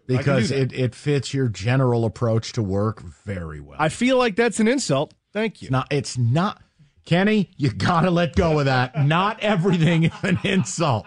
Because 0.07 0.51
I 0.51 0.55
can 0.55 0.63
it, 0.65 0.73
it 0.73 0.95
fits 0.95 1.33
your 1.33 1.47
general 1.47 2.05
approach 2.05 2.53
to 2.53 2.63
work 2.63 3.01
very 3.01 3.59
well. 3.59 3.77
I 3.79 3.89
feel 3.89 4.17
like 4.17 4.35
that's 4.35 4.59
an 4.59 4.67
insult. 4.67 5.13
Thank 5.33 5.61
you. 5.61 5.67
It's 5.67 5.71
not. 5.71 5.87
It's 5.89 6.17
not. 6.17 6.61
Kenny, 7.05 7.49
you 7.57 7.71
gotta 7.71 8.11
let 8.11 8.35
go 8.35 8.59
of 8.59 8.65
that. 8.65 9.05
Not 9.05 9.39
everything 9.39 10.03
is 10.03 10.11
an 10.23 10.39
insult. 10.43 11.05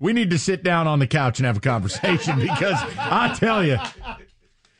We 0.00 0.12
need 0.12 0.30
to 0.30 0.38
sit 0.38 0.62
down 0.64 0.86
on 0.86 0.98
the 0.98 1.06
couch 1.06 1.38
and 1.38 1.46
have 1.46 1.58
a 1.58 1.60
conversation 1.60 2.38
because 2.40 2.76
I 2.98 3.34
tell 3.38 3.64
you, 3.64 3.78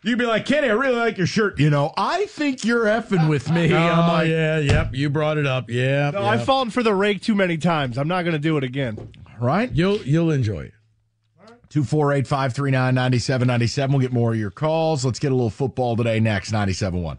you'd 0.08 0.18
be 0.18 0.26
like, 0.26 0.46
Kenny, 0.46 0.68
I 0.68 0.72
really 0.72 0.96
like 0.96 1.18
your 1.18 1.26
shirt. 1.26 1.58
You 1.60 1.70
know, 1.70 1.92
I 1.96 2.26
think 2.26 2.64
you're 2.64 2.84
effing 2.86 3.28
with 3.28 3.50
me. 3.50 3.72
Oh, 3.72 3.76
I'm 3.76 4.08
like, 4.08 4.28
yeah, 4.28 4.58
yep. 4.58 4.94
You 4.94 5.10
brought 5.10 5.38
it 5.38 5.46
up. 5.46 5.68
Yeah. 5.70 6.10
No, 6.10 6.22
I've 6.24 6.44
fallen 6.44 6.70
for 6.70 6.82
the 6.82 6.94
rake 6.94 7.20
too 7.22 7.34
many 7.34 7.58
times. 7.58 7.98
I'm 7.98 8.08
not 8.08 8.22
going 8.22 8.32
to 8.32 8.38
do 8.38 8.56
it 8.56 8.64
again. 8.64 9.12
right? 9.40 9.70
You'll 9.72 9.98
you'll 9.98 10.30
enjoy 10.30 10.62
it. 10.62 10.72
248 11.70 12.26
539 12.26 12.94
9797. 12.94 13.92
We'll 13.92 14.00
get 14.00 14.12
more 14.12 14.32
of 14.32 14.38
your 14.38 14.50
calls. 14.50 15.04
Let's 15.04 15.18
get 15.18 15.32
a 15.32 15.34
little 15.34 15.50
football 15.50 15.96
today 15.96 16.18
next. 16.18 16.50
97.1. 16.50 17.18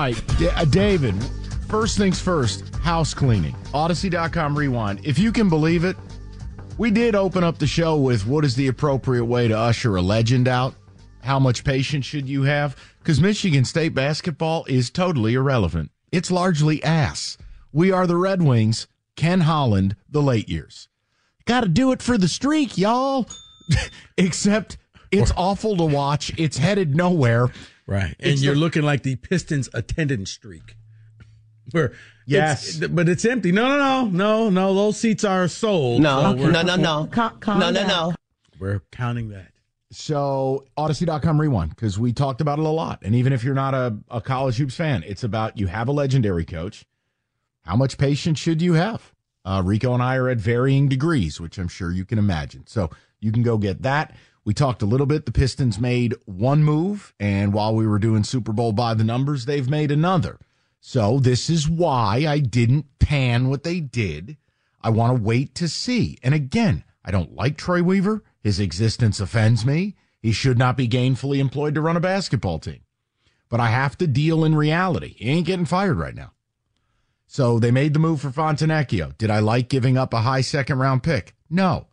Right, 0.00 0.38
D- 0.38 0.48
uh, 0.48 0.64
David, 0.64 1.14
first 1.68 1.98
things 1.98 2.18
first, 2.18 2.74
house 2.76 3.12
cleaning. 3.12 3.54
Audacy.com 3.74 4.56
rewind. 4.56 5.04
If 5.04 5.18
you 5.18 5.30
can 5.30 5.50
believe 5.50 5.84
it, 5.84 5.94
we 6.78 6.90
did 6.90 7.14
open 7.14 7.44
up 7.44 7.58
the 7.58 7.66
show 7.66 7.98
with 7.98 8.26
what 8.26 8.42
is 8.42 8.54
the 8.54 8.68
appropriate 8.68 9.26
way 9.26 9.46
to 9.46 9.58
usher 9.58 9.96
a 9.96 10.00
legend 10.00 10.48
out. 10.48 10.74
how 11.22 11.38
much 11.38 11.64
patience 11.64 12.06
should 12.06 12.30
you 12.30 12.44
have? 12.44 12.76
Because 13.00 13.20
Michigan 13.20 13.66
State 13.66 13.94
basketball 13.94 14.64
is 14.68 14.88
totally 14.88 15.34
irrelevant. 15.34 15.90
It's 16.10 16.30
largely 16.30 16.82
ass. 16.82 17.36
We 17.70 17.92
are 17.92 18.06
the 18.06 18.16
Red 18.16 18.42
Wings, 18.42 18.86
Ken 19.16 19.40
Holland, 19.40 19.96
the 20.08 20.22
late 20.22 20.48
years. 20.48 20.88
Got 21.44 21.60
to 21.60 21.68
do 21.68 21.92
it 21.92 22.00
for 22.00 22.16
the 22.16 22.26
streak, 22.26 22.78
y'all. 22.78 23.28
Except 24.16 24.78
it's 25.10 25.32
awful 25.36 25.76
to 25.76 25.84
watch. 25.84 26.32
It's 26.38 26.56
headed 26.56 26.96
nowhere. 26.96 27.50
Right. 27.86 28.14
And 28.20 28.32
It's 28.32 28.42
you're 28.42 28.54
the- 28.54 28.60
looking 28.60 28.82
like 28.82 29.02
the 29.02 29.16
Pistons 29.16 29.68
attendance 29.74 30.30
streak. 30.30 30.76
Where 31.72 31.92
Yes. 32.26 32.76
it's- 32.76 32.90
but 32.90 33.08
it's 33.08 33.24
empty. 33.24 33.50
No, 33.52 33.68
no, 33.68 33.76
no, 33.76 34.08
no, 34.10 34.50
no. 34.50 34.74
Those 34.74 34.98
seats 34.98 35.24
are 35.24 35.48
sold. 35.48 36.02
No, 36.02 36.22
so 36.22 36.36
we're- 36.36 36.52
no, 36.52 36.62
no, 36.62 36.76
no. 36.76 37.08
no, 37.46 37.70
no, 37.70 37.86
no. 37.86 38.14
We're 38.58 38.80
counting 38.92 39.30
that. 39.30 39.52
So, 39.92 40.66
Audacy.com 40.78 41.40
rewind, 41.40 41.70
because 41.70 41.98
we 41.98 42.12
talked 42.12 42.40
about 42.40 42.60
it 42.60 42.64
a 42.64 42.68
lot. 42.68 43.00
And 43.02 43.14
even 43.16 43.32
if 43.32 43.42
you're 43.42 43.54
not 43.56 43.74
a, 43.74 43.96
a 44.08 44.20
college 44.20 44.56
hoops 44.58 44.76
fan, 44.76 45.02
it's 45.04 45.24
about 45.24 45.58
you 45.58 45.66
have 45.66 45.88
a 45.88 45.92
legendary 45.92 46.44
coach. 46.44 46.84
How 47.64 47.74
much 47.74 47.98
patience 47.98 48.38
should 48.38 48.62
you 48.62 48.74
have? 48.74 49.12
Uh, 49.44 49.62
Rico 49.64 49.92
and 49.92 50.02
I 50.02 50.14
are 50.16 50.28
at 50.28 50.38
varying 50.38 50.88
degrees, 50.88 51.40
which 51.40 51.58
I'm 51.58 51.66
sure 51.66 51.90
you 51.90 52.04
can 52.04 52.18
imagine. 52.18 52.66
So, 52.68 52.90
you 53.18 53.32
can 53.32 53.42
go 53.42 53.58
get 53.58 53.82
that. 53.82 54.14
We 54.44 54.54
talked 54.54 54.82
a 54.82 54.86
little 54.86 55.06
bit. 55.06 55.26
The 55.26 55.32
Pistons 55.32 55.78
made 55.78 56.14
one 56.24 56.64
move, 56.64 57.14
and 57.20 57.52
while 57.52 57.74
we 57.74 57.86
were 57.86 57.98
doing 57.98 58.24
Super 58.24 58.52
Bowl 58.52 58.72
by 58.72 58.94
the 58.94 59.04
numbers, 59.04 59.44
they've 59.44 59.68
made 59.68 59.90
another. 59.90 60.38
So, 60.80 61.18
this 61.18 61.50
is 61.50 61.68
why 61.68 62.24
I 62.26 62.38
didn't 62.38 62.98
pan 62.98 63.48
what 63.48 63.64
they 63.64 63.80
did. 63.80 64.38
I 64.80 64.90
want 64.90 65.16
to 65.16 65.22
wait 65.22 65.54
to 65.56 65.68
see. 65.68 66.18
And 66.22 66.34
again, 66.34 66.84
I 67.04 67.10
don't 67.10 67.34
like 67.34 67.58
Troy 67.58 67.82
Weaver. 67.82 68.24
His 68.42 68.58
existence 68.58 69.20
offends 69.20 69.66
me. 69.66 69.96
He 70.20 70.32
should 70.32 70.58
not 70.58 70.76
be 70.76 70.88
gainfully 70.88 71.38
employed 71.38 71.74
to 71.74 71.80
run 71.80 71.96
a 71.96 72.00
basketball 72.00 72.58
team. 72.58 72.80
But 73.50 73.60
I 73.60 73.68
have 73.68 73.98
to 73.98 74.06
deal 74.06 74.44
in 74.44 74.54
reality. 74.54 75.14
He 75.18 75.28
ain't 75.28 75.46
getting 75.46 75.66
fired 75.66 75.98
right 75.98 76.14
now. 76.14 76.32
So 77.26 77.58
they 77.58 77.70
made 77.70 77.94
the 77.94 78.00
move 78.00 78.20
for 78.20 78.30
Fontenecchio. 78.30 79.16
Did 79.18 79.30
I 79.30 79.38
like 79.40 79.68
giving 79.68 79.96
up 79.98 80.12
a 80.14 80.22
high 80.22 80.40
second 80.40 80.78
round 80.78 81.02
pick? 81.02 81.34
No. 81.48 81.86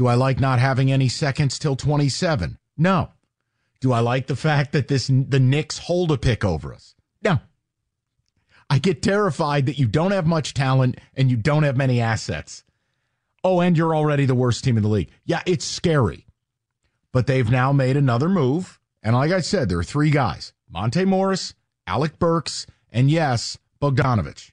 Do 0.00 0.06
I 0.06 0.14
like 0.14 0.40
not 0.40 0.58
having 0.58 0.90
any 0.90 1.10
seconds 1.10 1.58
till 1.58 1.76
27? 1.76 2.56
No. 2.78 3.10
Do 3.80 3.92
I 3.92 4.00
like 4.00 4.28
the 4.28 4.34
fact 4.34 4.72
that 4.72 4.88
this 4.88 5.08
the 5.08 5.38
Knicks 5.38 5.76
hold 5.76 6.10
a 6.10 6.16
pick 6.16 6.42
over 6.42 6.72
us? 6.72 6.94
No. 7.22 7.40
I 8.70 8.78
get 8.78 9.02
terrified 9.02 9.66
that 9.66 9.78
you 9.78 9.86
don't 9.86 10.12
have 10.12 10.26
much 10.26 10.54
talent 10.54 10.98
and 11.14 11.30
you 11.30 11.36
don't 11.36 11.64
have 11.64 11.76
many 11.76 12.00
assets. 12.00 12.64
Oh, 13.44 13.60
and 13.60 13.76
you're 13.76 13.94
already 13.94 14.24
the 14.24 14.34
worst 14.34 14.64
team 14.64 14.78
in 14.78 14.82
the 14.82 14.88
league. 14.88 15.10
Yeah, 15.26 15.42
it's 15.44 15.66
scary. 15.66 16.24
But 17.12 17.26
they've 17.26 17.50
now 17.50 17.70
made 17.70 17.98
another 17.98 18.30
move. 18.30 18.80
And 19.02 19.14
like 19.14 19.32
I 19.32 19.40
said, 19.40 19.68
there 19.68 19.80
are 19.80 19.84
three 19.84 20.10
guys 20.10 20.54
Monte 20.66 21.04
Morris, 21.04 21.52
Alec 21.86 22.18
Burks, 22.18 22.66
and 22.90 23.10
yes, 23.10 23.58
Bogdanovich. 23.82 24.52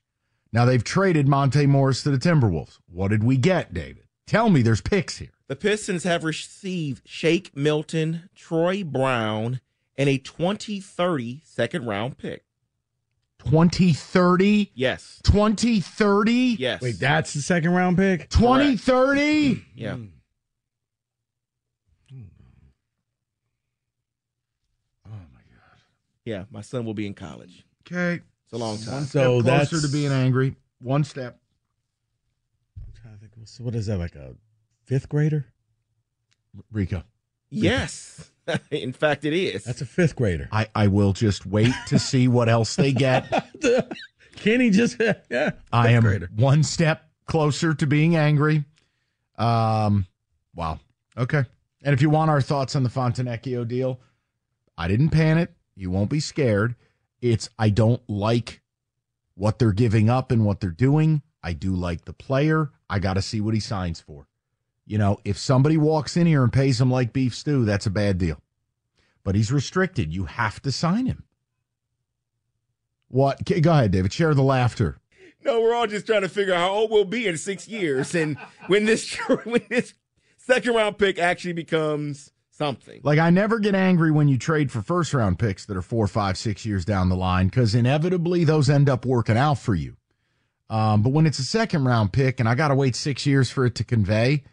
Now 0.51 0.65
they've 0.65 0.83
traded 0.83 1.25
Monte 1.25 1.65
Morris 1.67 2.03
to 2.03 2.11
the 2.11 2.17
Timberwolves. 2.17 2.79
What 2.85 3.11
did 3.11 3.23
we 3.23 3.37
get, 3.37 3.73
David? 3.73 4.03
Tell 4.25 4.49
me 4.49 4.61
there's 4.61 4.81
picks 4.81 5.19
here. 5.19 5.29
The 5.47 5.55
Pistons 5.55 6.03
have 6.03 6.23
received 6.23 7.07
Shake 7.07 7.55
Milton, 7.55 8.29
Troy 8.35 8.83
Brown, 8.83 9.61
and 9.97 10.09
a 10.09 10.17
2030 10.17 11.41
second 11.45 11.85
round 11.85 12.17
pick. 12.17 12.43
2030? 13.39 14.71
Yes. 14.73 15.21
2030? 15.23 16.57
Yes. 16.59 16.81
Wait, 16.81 16.99
that's 16.99 17.33
the 17.33 17.41
second 17.41 17.71
round 17.71 17.95
pick? 17.97 18.29
2030? 18.29 19.63
Yeah. 19.73 19.93
Mm. 19.93 20.09
Oh 25.05 25.09
my 25.33 25.39
god. 25.39 25.79
Yeah, 26.25 26.43
my 26.51 26.61
son 26.61 26.83
will 26.85 26.93
be 26.93 27.07
in 27.07 27.13
college. 27.13 27.63
Okay. 27.89 28.21
It's 28.43 28.53
a 28.53 28.57
long 28.57 28.77
time. 28.79 28.93
One 28.95 29.05
So 29.05 29.39
step 29.39 29.45
that's- 29.45 29.69
closer 29.69 29.87
to 29.87 29.91
being 29.93 30.11
angry. 30.11 30.55
One 30.79 31.03
step. 31.05 31.39
I'm 32.77 32.93
trying 33.01 33.13
to 33.19 33.27
think. 33.33 33.47
So 33.47 33.63
what 33.63 33.75
is 33.75 33.85
that, 33.85 33.97
like 33.97 34.15
a 34.15 34.35
fifth 34.87 35.09
grader? 35.09 35.45
Rico. 36.71 37.03
Yes. 37.49 38.31
in 38.71 38.93
fact, 38.93 39.25
it 39.25 39.33
is. 39.33 39.65
That's 39.65 39.81
a 39.81 39.85
fifth 39.85 40.15
grader. 40.15 40.47
I, 40.51 40.67
I 40.73 40.87
will 40.87 41.13
just 41.13 41.45
wait 41.45 41.73
to 41.87 41.99
see 41.99 42.27
what 42.27 42.49
else 42.49 42.75
they 42.75 42.93
get. 42.93 43.47
Kenny 44.37 44.69
just, 44.69 44.99
yeah. 45.29 45.51
I 45.71 45.89
am 45.89 46.03
grader. 46.03 46.29
one 46.35 46.63
step 46.63 47.09
closer 47.25 47.73
to 47.73 47.85
being 47.85 48.15
angry. 48.15 48.63
Um, 49.37 50.07
wow. 50.55 50.79
Okay. 51.17 51.43
And 51.83 51.93
if 51.93 52.01
you 52.01 52.09
want 52.09 52.31
our 52.31 52.41
thoughts 52.41 52.75
on 52.75 52.83
the 52.83 52.89
Fontenecchio 52.89 53.67
deal, 53.67 53.99
I 54.77 54.87
didn't 54.87 55.09
pan 55.09 55.37
it. 55.37 55.53
You 55.75 55.91
won't 55.91 56.09
be 56.09 56.19
scared. 56.19 56.75
It's 57.21 57.49
I 57.59 57.69
don't 57.69 58.01
like 58.07 58.61
what 59.35 59.59
they're 59.59 59.73
giving 59.73 60.09
up 60.09 60.31
and 60.31 60.45
what 60.45 60.59
they're 60.59 60.69
doing. 60.69 61.21
I 61.43 61.53
do 61.53 61.75
like 61.75 62.05
the 62.05 62.13
player. 62.13 62.71
I 62.89 62.99
got 62.99 63.13
to 63.13 63.21
see 63.21 63.41
what 63.41 63.53
he 63.53 63.59
signs 63.59 63.99
for. 63.99 64.27
You 64.87 64.97
know, 64.97 65.19
if 65.25 65.37
somebody 65.37 65.77
walks 65.77 66.15
in 66.15 66.25
here 66.25 66.43
and 66.43 66.51
pays 66.51 66.79
him 66.79 66.89
like 66.89 67.11
beef 67.13 67.35
stew, 67.35 67.65
that's 67.65 67.85
a 67.85 67.91
bad 67.91 68.17
deal. 68.17 68.41
But 69.23 69.35
he's 69.35 69.51
restricted. 69.51 70.13
You 70.13 70.25
have 70.25 70.61
to 70.61 70.71
sign 70.71 71.05
him. 71.05 71.25
What? 73.09 73.43
Go 73.45 73.71
ahead, 73.71 73.91
David. 73.91 74.13
Share 74.13 74.33
the 74.33 74.41
laughter. 74.41 74.99
No, 75.43 75.61
we're 75.61 75.75
all 75.75 75.87
just 75.87 76.05
trying 76.05 76.21
to 76.21 76.29
figure 76.29 76.53
out 76.53 76.59
how 76.59 76.69
old 76.69 76.91
we'll 76.91 77.05
be 77.05 77.27
in 77.27 77.37
six 77.37 77.67
years, 77.67 78.15
and 78.15 78.37
when 78.67 78.85
this 78.85 79.13
when 79.43 79.61
this 79.69 79.93
second 80.37 80.73
round 80.73 80.97
pick 80.97 81.19
actually 81.19 81.53
becomes 81.53 82.31
something. 82.49 83.01
Like 83.03 83.19
I 83.19 83.29
never 83.29 83.59
get 83.59 83.75
angry 83.75 84.11
when 84.11 84.27
you 84.27 84.37
trade 84.37 84.71
for 84.71 84.81
first 84.81 85.13
round 85.13 85.37
picks 85.37 85.65
that 85.65 85.77
are 85.77 85.81
four, 85.81 86.07
five, 86.07 86.37
six 86.37 86.65
years 86.65 86.85
down 86.85 87.09
the 87.09 87.15
line 87.15 87.47
because 87.47 87.75
inevitably 87.75 88.45
those 88.45 88.69
end 88.69 88.89
up 88.89 89.05
working 89.05 89.37
out 89.37 89.59
for 89.59 89.75
you. 89.75 89.95
Um, 90.69 91.01
but 91.01 91.11
when 91.11 91.25
it's 91.25 91.39
a 91.39 91.43
second 91.43 91.85
round 91.85 92.11
pick 92.11 92.39
and 92.39 92.49
I 92.49 92.55
got 92.55 92.69
to 92.69 92.75
wait 92.75 92.95
six 92.95 93.25
years 93.25 93.49
for 93.49 93.65
it 93.65 93.75
to 93.75 93.83
convey, 93.83 94.43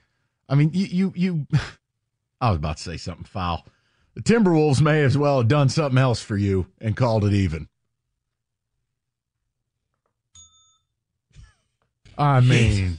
I 0.49 0.55
mean, 0.55 0.71
you, 0.73 0.87
you, 0.87 1.13
you. 1.17 1.47
I 2.41 2.51
was 2.51 2.57
about 2.59 2.77
to 2.79 2.83
say 2.83 2.97
something 2.97 3.25
foul. 3.25 3.67
The 4.15 4.23
Timberwolves 4.23 4.81
may 4.81 5.03
as 5.03 5.17
well 5.19 5.39
have 5.39 5.49
done 5.49 5.69
something 5.69 5.99
else 5.99 6.21
for 6.21 6.37
you 6.37 6.67
and 6.81 6.97
called 6.97 7.25
it 7.25 7.33
even. 7.33 7.69
I 12.17 12.41
mean. 12.41 12.99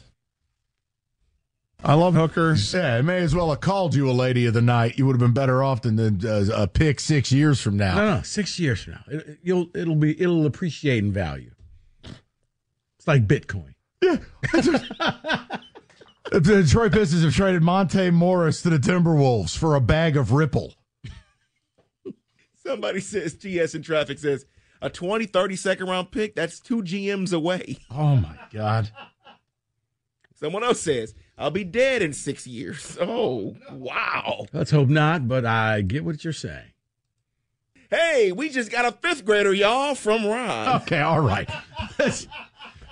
I 1.84 1.94
love 1.94 2.16
Hooker. 2.16 2.56
Yeah, 2.74 2.98
it 2.98 3.04
may 3.04 3.18
as 3.20 3.36
well 3.36 3.52
have 3.52 3.60
called 3.62 3.94
you 3.94 4.10
a 4.10 4.12
lady 4.12 4.48
of 4.48 4.56
the 4.56 4.62
night. 4.62 4.98
You 4.98 5.06
would 5.06 5.14
have 5.14 5.20
been 5.20 5.34
better 5.34 5.64
off 5.64 5.84
than 5.84 5.96
the, 5.98 6.52
uh, 6.52 6.64
a 6.64 6.68
pick 6.68 7.00
six 7.00 7.32
years 7.32 7.62
from 7.62 7.78
now. 7.78 7.96
No, 7.96 8.16
no, 8.16 8.22
six 8.24 8.60
years 8.60 8.84
from 8.84 8.94
now, 8.94 9.04
it, 9.08 9.28
it- 9.28 9.40
you'll 9.44 9.68
it'll 9.76 9.96
be 9.96 10.20
it'll 10.20 10.48
appreciate 10.48 11.04
in 11.04 11.14
value. 11.14 11.52
It's 12.04 13.08
like 13.08 13.28
Bitcoin. 13.28 13.76
The 16.32 16.40
Detroit 16.42 16.92
Pistons 16.92 17.24
have 17.24 17.36
traded 17.36 17.62
Monte 17.62 18.10
Morris 18.10 18.64
to 18.64 18.70
the 18.72 18.78
Timberwolves 18.80 19.56
for 19.56 19.76
a 19.76 19.80
bag 19.82 20.18
of 20.18 20.32
Ripple. 20.32 20.74
Somebody 22.66 23.00
says 23.00 23.36
TS 23.36 23.76
in 23.76 23.84
traffic 23.84 24.18
says 24.18 24.46
a 24.82 24.90
20, 24.90 25.26
30 25.28 25.56
second 25.56 25.88
round 25.88 26.12
pick. 26.12 26.34
That's 26.36 26.60
two 26.60 26.82
GMs 26.82 27.32
away. 27.32 27.78
Oh 27.92 28.16
my 28.16 28.38
God! 28.52 28.90
Someone 30.34 30.64
else 30.64 30.82
says 30.82 31.14
I'll 31.38 31.52
be 31.52 31.64
dead 31.64 32.02
in 32.02 32.12
six 32.12 32.48
years. 32.48 32.98
Oh 33.02 33.56
wow! 33.72 34.48
Let's 34.52 34.72
hope 34.72 34.90
not, 34.90 35.28
but 35.28 35.46
I 35.46 35.82
get 35.82 36.04
what 36.04 36.24
you're 36.24 36.34
saying. 36.34 36.72
Hey, 37.92 38.32
we 38.32 38.50
just 38.50 38.72
got 38.72 38.86
a 38.86 38.92
fifth 38.92 39.26
grader, 39.26 39.54
y'all, 39.54 39.94
from 39.94 40.26
Ron. 40.26 40.82
Okay, 40.82 41.02
all 41.02 41.22
right. 41.22 41.48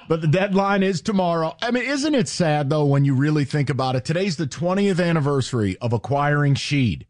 but 0.08 0.22
the 0.22 0.28
deadline 0.28 0.84
is 0.84 1.02
tomorrow. 1.02 1.56
I 1.62 1.72
mean, 1.72 1.84
isn't 1.84 2.16
it 2.16 2.28
sad 2.28 2.70
though 2.70 2.86
when 2.86 3.06
you 3.06 3.14
really 3.16 3.46
think 3.46 3.70
about 3.70 3.96
it? 3.96 4.06
Today's 4.06 4.38
the 4.38 4.48
20th 4.48 5.04
anniversary 5.04 5.78
of 5.78 5.94
acquiring 5.94 6.56
Sheed, 6.56 7.06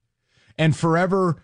and 0.57 0.75
forever 0.75 1.41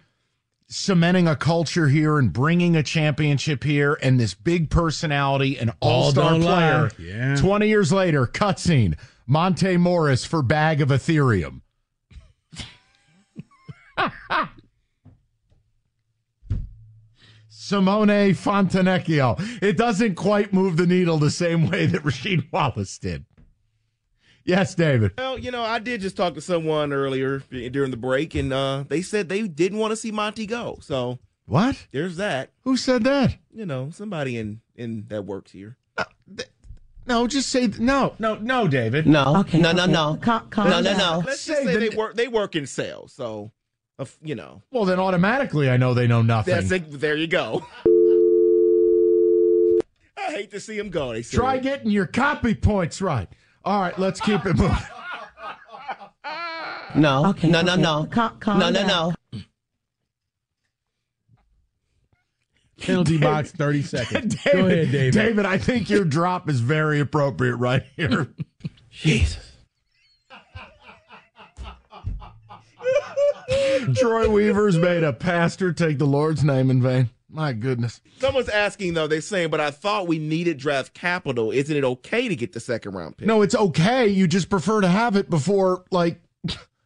cementing 0.70 1.28
a 1.28 1.36
culture 1.36 1.88
here 1.88 2.20
and 2.20 2.32
bringing 2.32 2.76
a 2.76 2.84
championship 2.84 3.64
here 3.64 3.98
and 4.04 4.20
this 4.20 4.36
big 4.36 4.70
personality 4.70 5.58
and 5.58 5.72
All 5.80 6.04
all-star 6.04 6.32
don't 6.32 6.42
player. 6.42 6.92
Yeah. 7.00 7.36
20 7.36 7.68
years 7.68 7.92
later, 7.92 8.28
cutscene. 8.28 8.98
Monte 9.26 9.78
Morris 9.78 10.26
for 10.26 10.42
bag 10.42 10.82
of 10.82 10.90
Ethereum. 10.90 11.62
Simone 17.70 18.34
Fontenecchio. 18.34 19.40
It 19.62 19.78
doesn't 19.78 20.16
quite 20.16 20.52
move 20.52 20.76
the 20.78 20.88
needle 20.88 21.20
the 21.20 21.30
same 21.30 21.70
way 21.70 21.86
that 21.86 22.02
Rasheed 22.02 22.52
Wallace 22.52 22.98
did. 22.98 23.26
Yes, 24.44 24.74
David. 24.74 25.12
Well, 25.20 25.38
you 25.38 25.52
know, 25.52 25.62
I 25.62 25.78
did 25.78 26.02
just 26.02 26.18
talk 26.18 26.34
to 26.34 26.42
someone 26.42 26.92
earlier 26.92 27.44
during 27.52 27.92
the 27.92 27.98
break, 27.98 28.34
and 28.34 28.52
uh, 28.52 28.86
they 28.88 29.04
said 29.04 29.30
they 29.30 29.44
didn't 29.48 29.78
want 29.78 29.92
to 29.92 29.96
see 29.96 30.10
Monty 30.12 30.48
go. 30.48 30.80
So 30.82 31.20
What? 31.46 31.86
there's 31.92 32.18
that. 32.18 32.50
Who 32.64 32.76
said 32.76 33.04
that? 33.04 33.38
You 33.54 33.68
know, 33.68 33.92
somebody 33.92 34.38
in 34.38 34.62
in 34.76 35.06
that 35.10 35.26
works 35.26 35.52
here. 35.52 35.78
No, 37.06 37.28
just 37.28 37.50
say 37.50 37.68
no, 37.80 38.16
no, 38.18 38.36
no, 38.36 38.68
David. 38.68 39.06
No, 39.06 39.44
no, 39.54 39.72
no, 39.72 39.86
no. 39.86 39.86
No, 39.86 40.20
no, 40.56 40.82
no. 40.82 41.24
Let's 41.26 41.42
Say 41.42 41.54
just 41.54 41.64
say 41.66 41.74
the- 41.74 41.80
they 41.80 41.96
work. 41.96 42.16
They 42.16 42.28
work 42.28 42.56
in 42.56 42.66
sales. 42.66 43.14
So 43.14 43.52
Of 44.00 44.18
you 44.24 44.34
know. 44.34 44.64
Well, 44.72 44.86
then 44.86 44.98
automatically 44.98 45.70
I 45.70 45.76
know 45.76 45.94
they 45.94 46.08
know 46.08 46.22
nothing. 46.22 46.56
That's 46.56 46.72
it. 46.72 47.00
There 47.00 47.18
you 47.18 47.28
go. 47.28 47.66
I 50.18 50.32
hate 50.32 50.52
to 50.52 50.60
see 50.62 50.78
him 50.78 50.90
go. 50.90 51.12
They 51.12 51.22
Try 51.22 51.58
getting 51.58 51.92
your 51.92 52.06
copy 52.06 52.56
points 52.56 53.02
right. 53.02 53.28
All 53.66 53.82
right, 53.82 54.00
let's 54.00 54.22
keep 54.22 54.46
it 54.46 54.56
moving. 54.56 54.78
No. 56.96 57.28
Okay, 57.28 57.48
no, 57.48 57.62
no, 57.62 57.74
okay. 57.74 57.82
no. 57.84 58.08
Cal- 58.12 58.36
calm 58.40 58.58
no, 58.58 58.72
no, 58.72 58.88
down. 58.88 59.14
no. 59.34 59.42
Penalty 62.82 63.20
box, 63.20 63.52
30 63.52 63.84
seconds. 63.84 64.36
Go 64.52 64.66
ahead, 64.66 64.92
David. 64.92 65.14
David, 65.14 65.46
I 65.46 65.60
think 65.60 65.88
your 65.90 66.04
drop 66.04 66.50
is 66.50 66.62
very 66.62 67.00
appropriate 67.00 67.58
right 67.58 67.84
here. 67.96 68.34
Jesus. 68.90 69.49
Troy 73.96 74.30
Weaver's 74.30 74.78
made 74.78 75.04
a 75.04 75.14
pastor 75.14 75.72
take 75.74 75.98
the 75.98 76.06
Lord's 76.06 76.44
name 76.44 76.70
in 76.70 76.82
vain. 76.82 77.10
My 77.32 77.54
goodness. 77.54 78.02
Someone's 78.20 78.50
asking 78.50 78.96
though. 78.96 79.08
They're 79.08 79.22
saying, 79.22 79.50
but 79.50 79.60
I 79.60 79.70
thought 79.72 80.08
we 80.08 80.18
needed 80.18 80.58
draft 80.58 80.94
capital. 80.94 81.52
Isn't 81.52 81.76
it 81.76 81.84
okay 81.84 82.28
to 82.28 82.36
get 82.36 82.54
the 82.54 82.60
second 82.60 82.94
round 82.94 83.18
pick? 83.18 83.28
No, 83.28 83.42
it's 83.42 83.56
okay. 83.56 84.08
You 84.08 84.28
just 84.28 84.50
prefer 84.50 84.82
to 84.82 84.88
have 84.88 85.16
it 85.16 85.30
before, 85.30 85.86
like, 85.92 86.20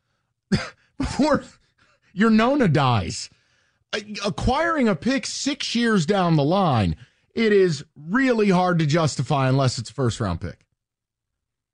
before 0.97 1.43
your 2.13 2.29
Nona 2.29 2.67
dies. 2.67 3.29
Acquiring 4.25 4.88
a 4.88 4.95
pick 4.95 5.25
six 5.25 5.75
years 5.75 6.06
down 6.06 6.36
the 6.36 6.43
line, 6.43 6.95
it 7.36 7.53
is 7.53 7.86
really 7.95 8.49
hard 8.49 8.79
to 8.79 8.86
justify 8.86 9.47
unless 9.47 9.77
it's 9.77 9.91
a 9.91 9.93
first 9.93 10.19
round 10.19 10.41
pick. 10.41 10.65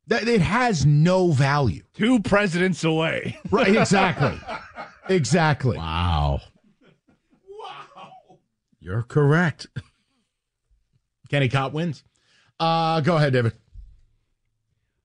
That 0.08 0.28
it 0.28 0.42
has 0.42 0.86
no 0.86 1.32
value. 1.32 1.84
Two 1.94 2.20
presidents 2.20 2.84
away. 2.84 3.38
Right, 3.52 3.76
exactly. 3.76 4.40
exactly. 5.10 5.78
Wow. 5.78 6.42
Wow. 7.50 8.38
You're 8.80 9.04
correct. 9.04 9.68
Kenny 11.30 11.50
Cott 11.50 11.74
wins. 11.74 12.04
Uh, 12.60 13.02
go 13.02 13.18
ahead, 13.18 13.34
David. 13.34 13.54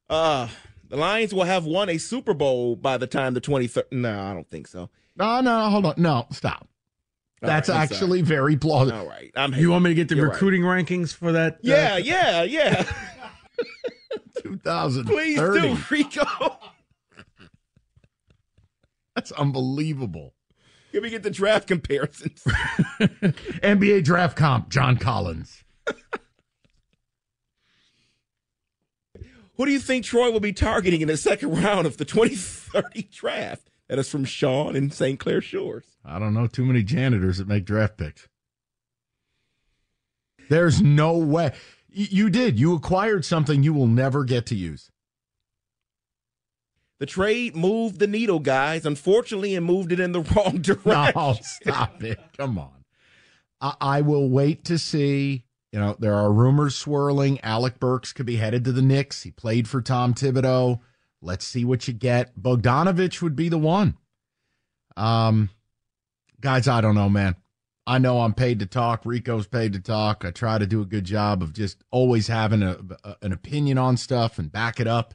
Uh, 0.08 0.48
the 0.88 0.96
Lions 0.96 1.32
will 1.34 1.44
have 1.44 1.64
won 1.64 1.88
a 1.88 1.98
Super 1.98 2.34
Bowl 2.34 2.76
by 2.76 2.96
the 2.96 3.06
time 3.06 3.34
the 3.34 3.40
23rd. 3.40 3.84
No, 3.92 4.20
I 4.22 4.32
don't 4.32 4.48
think 4.48 4.66
so. 4.68 4.90
No, 5.16 5.40
no, 5.40 5.68
hold 5.70 5.86
on. 5.86 5.94
No, 5.96 6.26
stop. 6.30 6.68
All 7.42 7.48
That's 7.48 7.68
right, 7.68 7.76
I'm 7.76 7.82
actually 7.82 8.22
very 8.22 8.56
plausible. 8.56 8.98
All 9.00 9.06
right. 9.06 9.30
I'm 9.36 9.52
You 9.54 9.70
want 9.70 9.84
me 9.84 9.90
to 9.90 9.94
get 9.94 10.08
the 10.08 10.16
You're 10.16 10.26
right. 10.26 10.32
recruiting 10.32 10.62
rankings 10.62 11.14
for 11.14 11.32
that? 11.32 11.54
uh, 11.54 11.58
Yeah, 11.62 11.96
yeah, 11.98 12.42
yeah. 12.42 12.90
2030. 14.42 15.08
Please 15.14 15.38
do, 15.38 15.76
Rico. 15.90 16.24
That's 19.24 19.40
unbelievable. 19.40 20.34
Can 20.92 21.00
we 21.00 21.08
get 21.08 21.22
the 21.22 21.30
draft 21.30 21.66
comparisons? 21.66 22.44
NBA 23.00 24.04
draft 24.04 24.36
comp, 24.36 24.68
John 24.68 24.98
Collins. 24.98 25.64
Who 29.56 29.64
do 29.64 29.72
you 29.72 29.78
think 29.78 30.04
Troy 30.04 30.30
will 30.30 30.40
be 30.40 30.52
targeting 30.52 31.00
in 31.00 31.08
the 31.08 31.16
second 31.16 31.62
round 31.62 31.86
of 31.86 31.96
the 31.96 32.04
2030 32.04 33.08
draft? 33.10 33.70
That 33.88 33.98
is 33.98 34.10
from 34.10 34.26
Sean 34.26 34.76
in 34.76 34.90
St. 34.90 35.18
Clair 35.18 35.40
Shores. 35.40 35.86
I 36.04 36.18
don't 36.18 36.34
know 36.34 36.46
too 36.46 36.66
many 36.66 36.82
janitors 36.82 37.38
that 37.38 37.48
make 37.48 37.64
draft 37.64 37.96
picks. 37.96 38.28
There's 40.50 40.82
no 40.82 41.16
way. 41.16 41.54
You 41.88 42.28
did. 42.28 42.60
You 42.60 42.74
acquired 42.74 43.24
something 43.24 43.62
you 43.62 43.72
will 43.72 43.86
never 43.86 44.24
get 44.24 44.44
to 44.46 44.54
use. 44.54 44.90
The 47.00 47.06
trade 47.06 47.56
moved 47.56 47.98
the 47.98 48.06
needle, 48.06 48.38
guys, 48.38 48.86
unfortunately, 48.86 49.54
and 49.56 49.66
moved 49.66 49.90
it 49.92 50.00
in 50.00 50.12
the 50.12 50.20
wrong 50.36 50.58
direction. 50.62 51.12
No, 51.16 51.36
stop 51.42 52.02
it. 52.04 52.18
Come 52.38 52.58
on. 52.58 52.84
I, 53.60 53.74
I 53.80 54.00
will 54.02 54.28
wait 54.28 54.64
to 54.66 54.78
see. 54.78 55.44
You 55.72 55.80
know, 55.80 55.96
there 55.98 56.14
are 56.14 56.32
rumors 56.32 56.76
swirling. 56.76 57.40
Alec 57.42 57.80
Burks 57.80 58.12
could 58.12 58.26
be 58.26 58.36
headed 58.36 58.64
to 58.64 58.72
the 58.72 58.80
Knicks. 58.82 59.24
He 59.24 59.32
played 59.32 59.66
for 59.68 59.82
Tom 59.82 60.14
Thibodeau. 60.14 60.78
Let's 61.20 61.44
see 61.44 61.64
what 61.64 61.88
you 61.88 61.94
get. 61.94 62.38
Bogdanovich 62.40 63.20
would 63.22 63.34
be 63.34 63.48
the 63.48 63.58
one. 63.58 63.96
Um, 64.96 65.50
guys, 66.40 66.68
I 66.68 66.80
don't 66.80 66.94
know, 66.94 67.08
man. 67.08 67.34
I 67.86 67.98
know 67.98 68.20
I'm 68.20 68.34
paid 68.34 68.60
to 68.60 68.66
talk. 68.66 69.04
Rico's 69.04 69.46
paid 69.46 69.72
to 69.72 69.80
talk. 69.80 70.24
I 70.24 70.30
try 70.30 70.58
to 70.58 70.66
do 70.66 70.80
a 70.80 70.86
good 70.86 71.04
job 71.04 71.42
of 71.42 71.52
just 71.52 71.82
always 71.90 72.28
having 72.28 72.62
a, 72.62 72.78
a- 73.02 73.16
an 73.22 73.32
opinion 73.32 73.76
on 73.78 73.96
stuff 73.96 74.38
and 74.38 74.50
back 74.52 74.78
it 74.80 74.86
up. 74.86 75.14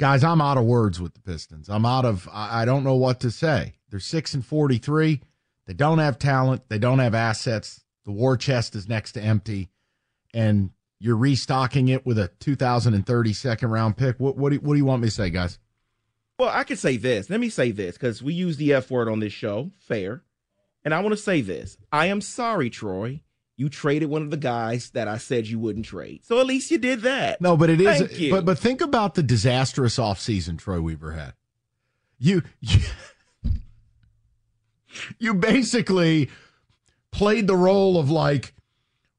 Guys, 0.00 0.24
I'm 0.24 0.40
out 0.40 0.56
of 0.56 0.64
words 0.64 0.98
with 0.98 1.12
the 1.12 1.20
Pistons. 1.20 1.68
I'm 1.68 1.84
out 1.84 2.06
of. 2.06 2.26
I 2.32 2.64
don't 2.64 2.84
know 2.84 2.94
what 2.94 3.20
to 3.20 3.30
say. 3.30 3.74
They're 3.90 4.00
six 4.00 4.32
and 4.32 4.42
forty-three. 4.42 5.20
They 5.66 5.74
don't 5.74 5.98
have 5.98 6.18
talent. 6.18 6.62
They 6.70 6.78
don't 6.78 7.00
have 7.00 7.14
assets. 7.14 7.84
The 8.06 8.10
war 8.10 8.38
chest 8.38 8.74
is 8.74 8.88
next 8.88 9.12
to 9.12 9.20
empty, 9.20 9.68
and 10.32 10.70
you're 11.00 11.18
restocking 11.18 11.88
it 11.88 12.06
with 12.06 12.18
a 12.18 12.28
2030 12.40 13.32
second 13.34 13.70
round 13.70 13.98
pick. 13.98 14.18
What 14.18 14.38
what 14.38 14.52
do, 14.52 14.60
what 14.60 14.72
do 14.72 14.78
you 14.78 14.86
want 14.86 15.02
me 15.02 15.08
to 15.08 15.14
say, 15.14 15.28
guys? 15.28 15.58
Well, 16.38 16.48
I 16.48 16.64
could 16.64 16.78
say 16.78 16.96
this. 16.96 17.28
Let 17.28 17.38
me 17.38 17.50
say 17.50 17.70
this 17.70 17.98
because 17.98 18.22
we 18.22 18.32
use 18.32 18.56
the 18.56 18.72
F 18.72 18.90
word 18.90 19.06
on 19.06 19.20
this 19.20 19.34
show. 19.34 19.70
Fair. 19.80 20.22
And 20.82 20.94
I 20.94 21.00
want 21.00 21.12
to 21.12 21.22
say 21.22 21.42
this. 21.42 21.76
I 21.92 22.06
am 22.06 22.22
sorry, 22.22 22.70
Troy. 22.70 23.20
You 23.60 23.68
traded 23.68 24.08
one 24.08 24.22
of 24.22 24.30
the 24.30 24.38
guys 24.38 24.88
that 24.92 25.06
I 25.06 25.18
said 25.18 25.46
you 25.46 25.58
wouldn't 25.58 25.84
trade. 25.84 26.24
So 26.24 26.40
at 26.40 26.46
least 26.46 26.70
you 26.70 26.78
did 26.78 27.02
that. 27.02 27.42
No, 27.42 27.58
but 27.58 27.68
it 27.68 27.78
is. 27.78 27.98
Thank 27.98 28.18
you. 28.18 28.30
But 28.30 28.46
but 28.46 28.58
think 28.58 28.80
about 28.80 29.16
the 29.16 29.22
disastrous 29.22 29.98
offseason 29.98 30.58
Troy 30.58 30.80
Weaver 30.80 31.12
had. 31.12 31.34
You 32.18 32.40
you, 32.60 32.80
you 35.18 35.34
basically 35.34 36.30
played 37.10 37.46
the 37.46 37.54
role 37.54 37.98
of 37.98 38.10
like 38.10 38.54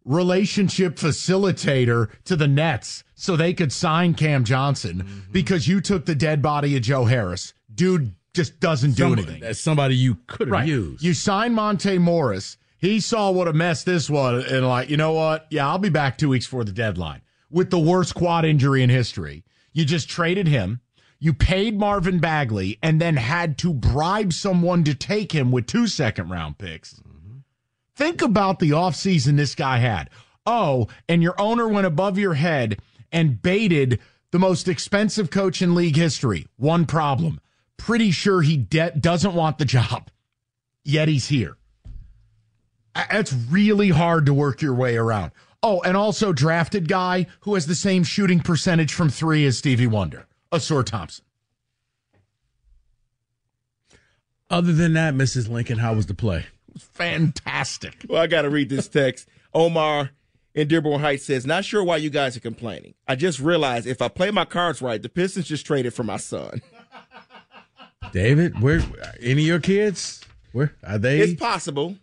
relationship 0.06 0.96
facilitator 0.96 2.10
to 2.24 2.36
the 2.36 2.48
Nets 2.48 3.04
so 3.14 3.36
they 3.36 3.54
could 3.54 3.72
sign 3.72 4.16
Cam 4.16 4.44
Johnson 4.44 5.04
mm-hmm. 5.04 5.32
because 5.32 5.68
you 5.68 5.82
took 5.82 6.08
the 6.08 6.16
dead 6.16 6.42
body 6.42 6.76
of 6.76 6.82
Joe 6.82 7.06
Harris. 7.06 7.54
Dude 7.72 8.16
just 8.34 8.60
doesn't 8.60 8.94
do 8.94 9.04
Somebody- 9.04 9.22
anything. 9.22 9.42
That's 9.42 9.60
somebody 9.60 9.96
you 9.98 10.18
could 10.26 10.48
have 10.48 10.52
Right. 10.52 10.68
used. 10.68 11.04
You 11.04 11.14
signed 11.14 11.54
Monte 11.54 12.00
Morris. 12.00 12.58
He 12.82 13.00
saw 13.00 13.30
what 13.30 13.48
a 13.48 13.54
mess 13.54 13.84
this 13.84 14.10
was 14.10 14.44
and 14.52 14.68
like, 14.68 14.90
you 14.90 14.98
know 14.98 15.14
what? 15.14 15.46
Yeah, 15.52 15.68
I'll 15.68 15.78
be 15.78 15.90
back 15.90 16.18
two 16.18 16.30
weeks 16.30 16.48
before 16.48 16.64
the 16.64 16.72
deadline 16.72 17.22
with 17.52 17.70
the 17.70 17.78
worst 17.78 18.16
quad 18.16 18.44
injury 18.44 18.82
in 18.82 18.90
history. 18.90 19.44
You 19.72 19.86
just 19.86 20.10
traded 20.10 20.48
him. 20.48 20.82
You 21.20 21.32
paid 21.32 21.78
Marvin 21.78 22.18
Bagley 22.18 22.80
and 22.82 23.00
then 23.00 23.18
had 23.18 23.60
to 23.60 23.72
bribe 23.72 24.34
someone 24.34 24.84
to 24.86 24.96
take 24.96 25.32
him 25.32 25.52
with 25.52 25.68
two 25.68 25.86
second 25.86 26.30
round 26.30 26.58
picks. 26.58 26.96
Mm-hmm. 26.96 27.38
Think 27.96 28.24
about 28.24 28.58
the 28.58 28.72
offseason 28.72 29.38
this 29.38 29.54
guy 29.54 29.78
had. 29.78 30.10
Oh, 30.48 30.88
and 31.08 31.22
your 31.22 31.40
owner 31.40 31.68
went 31.68 31.86
above 31.86 32.18
your 32.18 32.34
head 32.34 32.82
and 33.12 33.40
baited 33.44 34.00
the 34.32 34.40
most 34.40 34.68
expensive 34.68 35.30
coach 35.30 35.62
in 35.62 35.76
league 35.76 35.98
history. 35.98 36.48
One 36.58 36.88
problem. 36.88 37.40
Pretty 37.78 38.10
sure 38.10 38.42
he 38.42 38.58
de- 38.58 38.98
doesn't 39.00 39.36
want 39.36 39.60
the 39.60 39.66
job. 39.66 40.10
Yet 40.84 41.08
he's 41.08 41.28
here. 41.28 41.58
It's 42.96 43.34
really 43.34 43.90
hard 43.90 44.26
to 44.26 44.34
work 44.34 44.62
your 44.62 44.74
way 44.74 44.98
around. 44.98 45.32
Oh, 45.64 45.82
and 45.82 45.96
also 45.96 46.34
drafted 46.34 46.88
guy 46.88 47.28
who 47.42 47.54
has 47.54 47.68
the 47.68 47.76
same 47.76 48.04
shooting 48.04 48.40
percentage 48.40 48.94
from 48.94 49.10
three 49.10 49.46
as 49.46 49.58
Stevie 49.58 49.88
Wonder, 49.88 50.26
Ausar 50.52 50.84
Thompson. 50.84 51.24
Other 54.50 54.74
than 54.74 54.94
that, 54.94 55.14
Mrs. 55.14 55.50
Lincoln, 55.50 55.78
how 55.78 55.94
was 55.94 56.08
the 56.08 56.14
play? 56.14 56.46
Fantastic. 56.78 58.06
Well, 58.10 58.22
I 58.22 58.28
got 58.28 58.42
to 58.42 58.50
read 58.50 58.70
this 58.70 58.88
text. 58.88 59.28
Omar 59.54 60.10
in 60.54 60.68
Dearborn 60.68 61.00
Heights 61.00 61.26
says, 61.26 61.46
Not 61.46 61.64
sure 61.64 61.84
why 61.84 61.98
you 61.98 62.10
guys 62.10 62.36
are 62.36 62.42
complaining. 62.42 62.94
I 63.08 63.16
just 63.16 63.40
realized 63.40 63.88
if 63.88 64.02
I 64.02 64.08
play 64.08 64.32
my 64.32 64.46
cards 64.46 64.82
right, 64.82 65.02
the 65.02 65.10
Pistons 65.10 65.48
just 65.48 65.66
traded 65.66 65.94
for 65.94 66.04
my 66.04 66.18
son. 66.18 66.62
David, 68.12 68.62
where 68.62 68.82
any 69.22 69.44
of 69.44 69.48
your 69.48 69.60
kids? 69.60 70.22
Where 70.52 70.74
are 70.84 70.98
they? 70.98 71.20
It's 71.20 71.40
possible. 71.40 71.96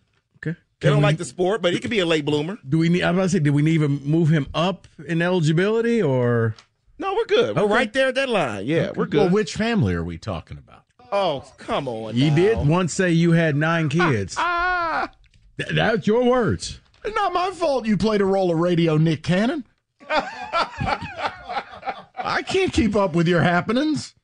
Okay. 0.81 0.87
They 0.87 0.91
don't 0.91 0.99
we- 0.99 1.03
like 1.05 1.19
the 1.19 1.25
sport, 1.25 1.61
but 1.61 1.73
he 1.73 1.81
could 1.81 1.91
be 1.91 1.99
a 1.99 2.07
late 2.07 2.25
bloomer. 2.25 2.57
Do 2.69 2.79
we 2.79 2.89
need? 2.89 3.03
I 3.03 3.11
was 3.11 3.16
about 3.16 3.22
to 3.24 3.29
say, 3.31 3.39
do 3.41 3.53
we 3.53 3.62
need 3.62 3.79
to 3.79 3.89
move 3.89 4.29
him 4.29 4.47
up 4.55 4.87
in 5.07 5.20
eligibility 5.22 6.01
or? 6.01 6.55
No, 7.01 7.14
we're 7.14 7.24
good. 7.26 7.57
We're 7.57 7.62
Okay. 7.62 7.74
right 7.74 7.93
there 7.93 8.09
at 8.09 8.14
that 8.16 8.29
line. 8.29 8.66
Yeah, 8.66 8.91
we're 8.95 9.07
good. 9.07 9.18
Well, 9.22 9.31
which 9.31 9.55
family 9.55 9.95
are 9.95 10.05
we 10.05 10.18
talking 10.18 10.59
about? 10.59 10.83
oh, 11.11 11.43
come 11.57 11.89
on. 11.89 12.14
You 12.16 12.29
now. 12.31 12.37
did 12.37 12.59
once 12.66 12.93
say 12.93 13.11
you 13.11 13.33
had 13.33 13.57
nine 13.57 13.89
kids. 13.89 14.35
Ah, 14.39 15.11
Th- 15.59 15.70
that's 15.74 16.07
your 16.07 16.22
words. 16.24 16.81
It's 17.05 17.14
not 17.16 17.33
my 17.33 17.51
fault 17.51 17.87
you 17.87 17.97
played 17.97 18.20
a 18.20 18.24
role 18.26 18.53
of 18.53 18.59
radio 18.59 18.99
Nick 18.99 19.22
Cannon. 19.22 19.64
I 20.11 22.43
can't 22.47 22.72
keep 22.72 22.95
up 22.95 23.14
with 23.14 23.26
your 23.26 23.41
happenings. 23.43 24.14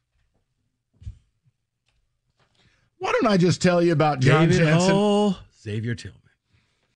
Why 2.98 3.12
don't 3.12 3.26
I 3.26 3.38
just 3.38 3.62
tell 3.62 3.82
you 3.82 3.92
about 3.92 4.20
John 4.20 4.48
David 4.48 4.64
Jansen? 4.64 4.90
Hall, 4.90 5.36
Xavier 5.62 5.94
Tillman. 5.94 6.20